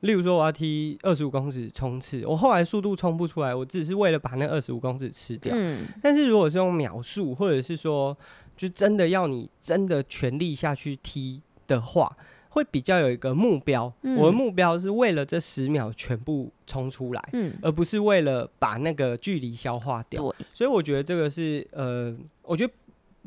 [0.04, 5.54] 例如说，我要踢二十五公尺冲刺，我后来速度冲不出来，我只是为了把那二十五公尺吃掉。
[5.56, 5.86] 嗯。
[6.02, 8.16] 但是如果是用秒数，或者是说
[8.54, 12.14] 就真的要你真的全力下去踢的话，
[12.50, 13.90] 会比较有一个目标。
[14.02, 20.22] 嗯、我的目标是为了这十秒全部冲出来，嗯，而不是为了把那个距离消化掉。
[20.32, 22.72] 对所以我觉得这个是呃，我觉得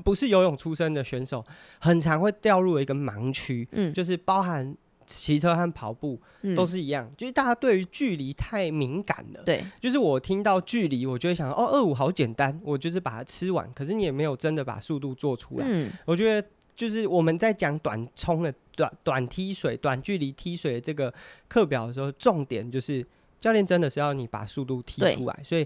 [0.03, 1.43] 不是游泳出身的选手，
[1.79, 4.77] 很常会掉入一个盲区，嗯，就是包含。
[5.07, 6.19] 骑车和跑步
[6.53, 9.41] 都是一样，嗯、就是大家对于距离太敏感了。
[9.43, 13.71] 对，就是我听到距离，我就会想，哦，二五好简单，我就是把它吃完。
[13.73, 15.65] 可是你也没有真的把速度做出来。
[15.67, 21.11] 嗯，我觉得就是我们在讲短冲的短短踢水、短距离踢水的这个
[21.47, 23.05] 课表的时候，重点就是
[23.39, 25.39] 教练真的是要你把速度踢出来。
[25.41, 25.65] 所以，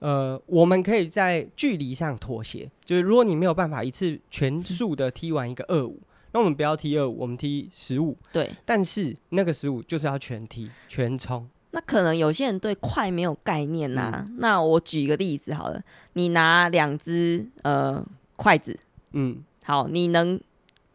[0.00, 6.00] 呃，我们可以在距离上妥协，就是如果你没有办法一次全速的踢完一个二五。
[6.32, 8.16] 那我们不要踢二五，我们踢十五。
[8.32, 11.48] 对，但是那个十五就是要全踢全冲。
[11.72, 14.24] 那可能有些人对快没有概念呐、啊。
[14.26, 15.82] 嗯、那我举一个例子好了，
[16.14, 18.04] 你拿两只呃
[18.36, 18.76] 筷子，
[19.12, 20.40] 嗯，好，你能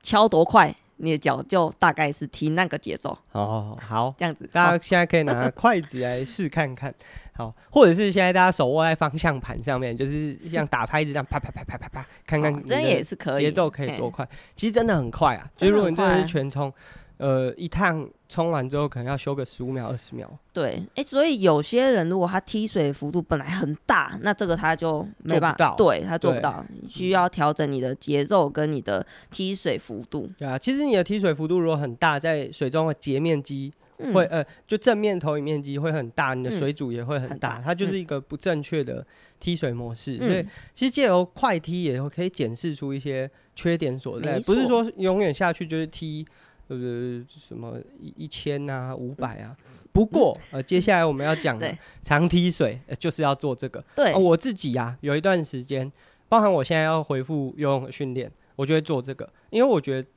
[0.04, 0.76] 敲多快？
[0.98, 3.18] 你的脚就大概是踢那个节奏。
[3.32, 6.94] 哦，好，这样子，大家现在可以拿筷子来试看看，
[7.34, 14.28] 好，或者是现在大家手握在方向盘上面，就是像打拍子这样啪啪啪啪啪啪，看看真也是可以，节奏可以多快？
[14.56, 16.72] 其实真的很快啊，就是如果你真的是全冲。
[17.18, 20.28] 呃，一趟冲完之后，可能要休个十五秒、二十秒。
[20.52, 30.28] 对，哎、欸，所以有些人如果他踢水的幅度本来很大，那这个他就没办法，对他做不到，对需要调整你的节奏跟你的踢水幅度。
[30.38, 33.72] 对啊，其实你的踢水幅度如果很大，在水中的截面积
[34.14, 39.06] 会、嗯、呃，就正面投影面积会很大，你的水阻也会很大，嗯、很大它就是一个不正确的
[39.40, 40.18] 踢水模式。
[40.20, 46.26] 嗯、所以其实借由快踢也可以检视出一些缺点所在，不是说永远下去就是踢。
[46.68, 47.26] 对不对？
[47.28, 49.56] 什么一一千啊，五百啊？
[49.92, 53.84] 不过呃，接下来我们要讲的长踢水，就是要做这个。
[53.96, 55.92] 对、呃，我自己啊，有一段时间，
[56.28, 60.08] 包含我现在要回复游泳训练，我就会做这个，因为我觉得。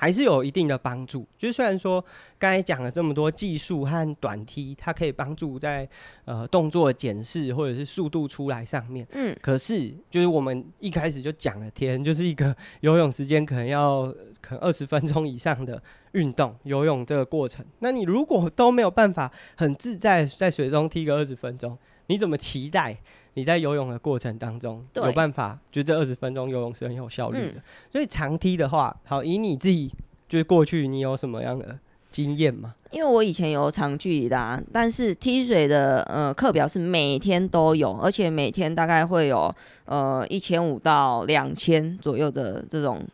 [0.00, 2.02] 还是有一定的帮助，就是虽然说
[2.38, 5.86] 刚才讲了这么多技术和短踢，它可以帮助在
[6.24, 14.04] 呃动作检视或者是速度出来上面，嗯，可是就是我们一开始就讲了天，就是一个游泳时间可能要
[14.40, 15.82] 可能二十分钟以上的
[16.12, 21.76] 运动，游泳这个过程，那你如果都没有办法很自在在水中踢个二十分钟，
[22.10, 22.96] 你怎么期待
[23.34, 25.56] 你在游泳的过程当中对有办法？
[25.70, 27.58] 就这二十分钟游泳是很有效率的。
[27.58, 29.88] 嗯、所以长梯的话，好，以你自己
[30.28, 31.78] 就是过去你有什么样的
[32.10, 32.74] 经验吗？
[32.90, 39.54] 因为我以前有长距离的、啊，但是踢水的呃课表是每天都有，而且每天大概会有
[39.84, 43.06] 呃一千五到两千左右的这种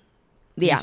[0.55, 0.83] 量。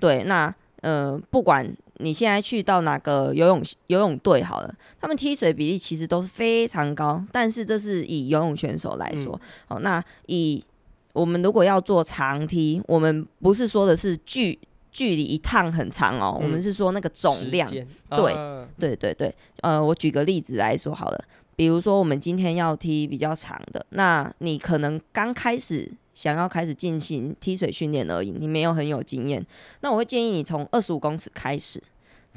[0.00, 1.72] 对，那呃不管。
[1.98, 9.38] 你现在去到哪个游泳游泳队好了，他们踢水比例其实都是非常高，但是这是以游泳选手来说，
[9.68, 10.64] 嗯、哦，那以
[11.12, 14.58] 我们如果要做长踢，我们不是说的是距
[14.90, 21.24] 距离一趟很长哦，嗯、我们是说那个总量，对、啊、对对对，呃，我举个例子来说好了，
[21.54, 25.92] 比如说我们今天要踢比较长的，那你可能刚开始。
[26.14, 29.44] 想要开始进行踢水训练而已，你没有很有经验，
[29.80, 31.82] 那我会建议你从二十五公尺开始，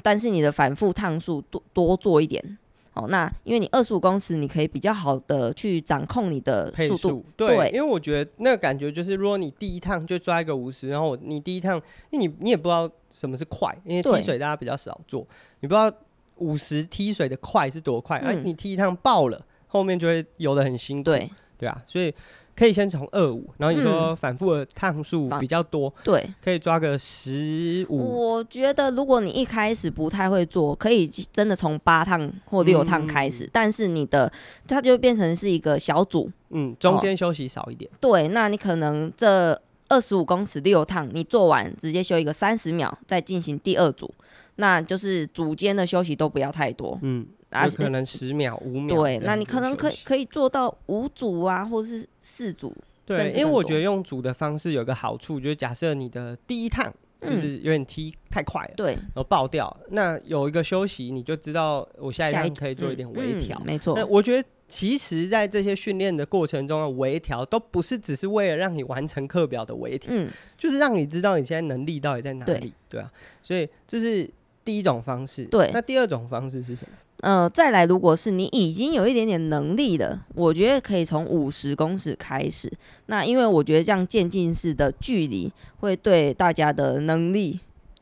[0.02, 2.58] 但是你的反复趟数多多做一点。
[2.94, 7.26] 哦，那因为你二十五公尺，你可以比较好的去掌控你的速度。
[7.36, 11.76] 对，对，因为我觉得那个感觉就是，如果你第一趟就抓一个五十，然后你第一趟，
[12.08, 15.20] 因为你你也不知道什么是快，因为踢水大家比较少做，
[15.60, 15.94] 你不知道
[16.36, 21.10] 五十踢水的快是多快，哎、嗯啊，你踢一趟爆了，后面就会游的很辛苦。
[21.10, 22.14] 对，对啊，所以。
[22.56, 27.98] 可以先从二五，然后你说反复的趟数比较多，嗯、对，可以抓个十五。
[27.98, 34.32] 我觉得如果你一开始不太会做，可以真的从八趟或六趟开始，嗯、但是你的
[34.66, 37.90] 它就变成是一个小组，嗯，中间休息少一点。
[37.92, 44.12] 哦、对，那你可能这二十五公尺六趟你做完，直接休一个三十秒，再进行第二组，
[44.54, 47.26] 那就是组间的休息都不要太多，嗯。
[47.64, 48.96] 有可能十秒、五秒。
[48.96, 52.74] 对，那你可能可以可以做到五组啊，或者是四组。
[53.06, 63.62] 对，因为我觉得用组的方式有个好处，就是假设你的第一趟就是有点踢太快了，对，然后爆掉，那有一个休息，你就知道我下一趟可以做一点微调。
[63.64, 63.94] 没错。
[63.96, 70.28] 那我觉得其实，在这些训练的过程中的微调，都不是只是为了让你完成课表的微调，嗯，
[70.58, 73.08] 就是让你知道你现在能力到底在哪里，对啊。
[73.40, 74.28] 所以这是
[74.64, 75.44] 第一种方式。
[75.44, 75.70] 对。
[75.72, 76.96] 那第二种方式是什么？
[77.20, 82.70] 呃，再来，如果是你已经有一点点能力的，我觉得可以从五十公尺开始。
[83.06, 87.58] 那因为我觉得这样渐进式的距离会对大家的能力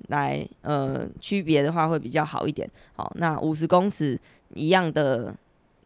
[0.08, 2.68] 来呃区别的话会比较好一点。
[2.96, 4.18] 好，那五十公尺
[4.54, 5.34] 一样的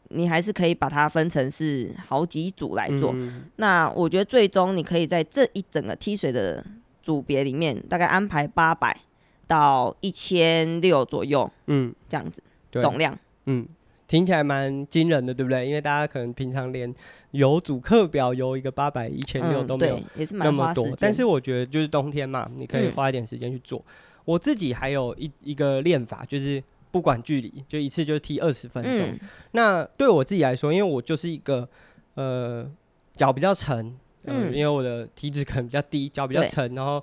[0.09, 3.13] 你还是可以把它分成是好几组来做。
[3.15, 6.65] 嗯、那我觉得最终你可以在这一整个踢水的
[7.03, 8.99] 组别里面，大概安排八百
[9.47, 13.67] 到一千六左右，嗯，这样子总量，嗯，
[14.07, 15.67] 听起来蛮惊人的，对不对？
[15.67, 16.93] 因为大家可能平常连
[17.31, 20.95] 有主课表有一个八百、一千六都没有，也是蛮花时间。
[20.99, 23.79] 但是我觉得就是冬天嘛，你可以花一点时间去做。
[23.81, 23.93] 嗯
[24.29, 29.07] 我自己还有一一个练法，就是不管距离，就一次就踢二十分钟。
[29.07, 29.21] 嗯、
[29.53, 31.67] 那对我自己来说，因为我就是一个
[32.13, 32.71] 呃
[33.15, 37.03] 脚比较沉，呃、嗯，因为我的体脂可能比较低，脚比较沉，然后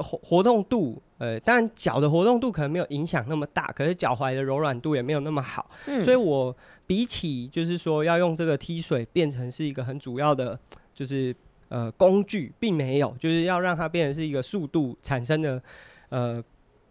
[0.00, 10.58] 活活动度，呃，当然脚的活动度可能没有影响那么大，可是脚踝的柔软度也没有那么好，嗯、所以我比起就是说要用这个踢水变成是一个很主要的，
[10.94, 11.34] 就是
[11.68, 15.62] 呃工具，并没有，就是要让它变成是一个速度产生的
[16.08, 16.42] 呃。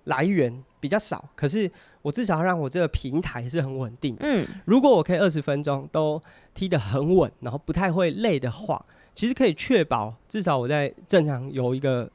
[0.05, 1.69] 来源比较少，可是
[2.01, 4.17] 我至少要让我这个平台是很稳定。
[4.19, 6.19] 嗯，如果我可以二十分钟都
[6.55, 8.83] 踢得很稳，然后不太会累的话，
[9.13, 12.09] 其实可以确保至少我在正常有一个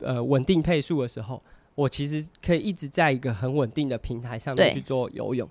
[0.00, 1.42] 呃稳定配速的时候，
[1.74, 5.48] 我其实可以一直在一个很稳定的平台上面去做游泳。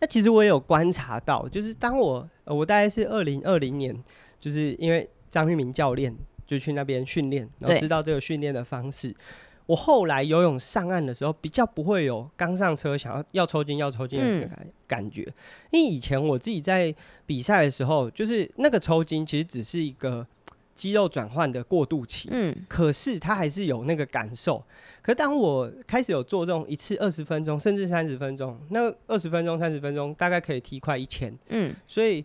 [0.00, 3.96] 那其实我也有观察到，就是当我、呃、我大概是二零二零年，
[4.40, 6.14] 就是因为张玉明教练
[6.46, 9.14] 就去那边训练，然后知道这个训练的方式。
[9.66, 15.34] 我后来游泳上岸的时候，比较不会有刚上车想要要抽筋要抽筋的感感觉，嗯、
[15.70, 16.92] 因为以前我自己在
[17.24, 20.26] 比赛的时候，就是那个抽筋其实只是一个
[20.82, 24.60] 肌肉转换的过渡期，嗯，可是他还是有那个感受。
[25.00, 32.24] 可当我开始有做这种一次二十分钟甚至三十分钟，那二十分钟三十分钟大概可以踢快一千，嗯，所以。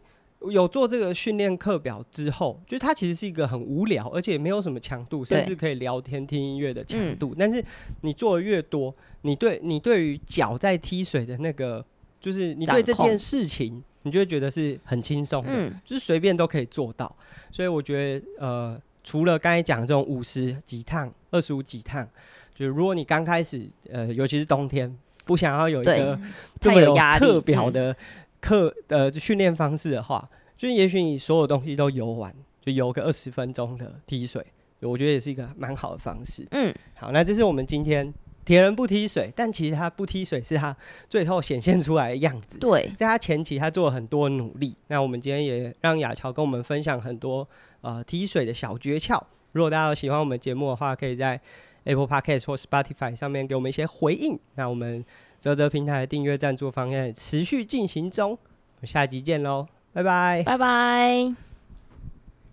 [0.51, 7.33] 有做这个训练课表之后，就是它其实是一个很无聊，而且没有什么强度，甚至可以聊天听音乐的强度。
[7.33, 7.61] 嗯、但是
[8.01, 8.93] 你做的越多，
[9.23, 11.83] 你对你对于脚在踢水的那个，
[12.21, 17.15] 就是你对这件事情，你就会觉得是很轻松的，嗯、就是随便都可以做到。
[17.51, 22.07] 所以我觉得，呃，除了刚才讲这种五十几趟、二十五几趟，
[22.55, 26.19] 就是如果你刚开始，呃，尤其是冬天，不想要有一个
[26.59, 27.95] 这么有课表的。
[28.39, 32.31] 课的训练方式的话，就也许你所有东西都游完，
[32.61, 34.45] 就游个二十分钟的踢水，
[34.79, 36.47] 我觉得也是一个蛮好的方式。
[36.51, 38.13] 嗯，好，那这是我们今天
[38.47, 40.75] 铁人不踢水，但其实他不踢水是他
[41.09, 42.57] 最后显现出来的样子。
[42.57, 44.73] 对，在他前期他做了很多努力。
[44.87, 47.47] 那我们今天也让雅乔跟我们分享很多
[47.81, 49.21] 呃踢水的小诀窍。
[49.51, 51.39] 如果大家有喜欢我们节目的话，可以在
[51.83, 54.39] Apple Podcast 或 Spotify 上面给我们一些回应。
[54.55, 55.05] 那我们。
[55.39, 61.46] 泽泽平台的订阅赞助方案持续进行中，我们下集见喽，拜拜，拜拜。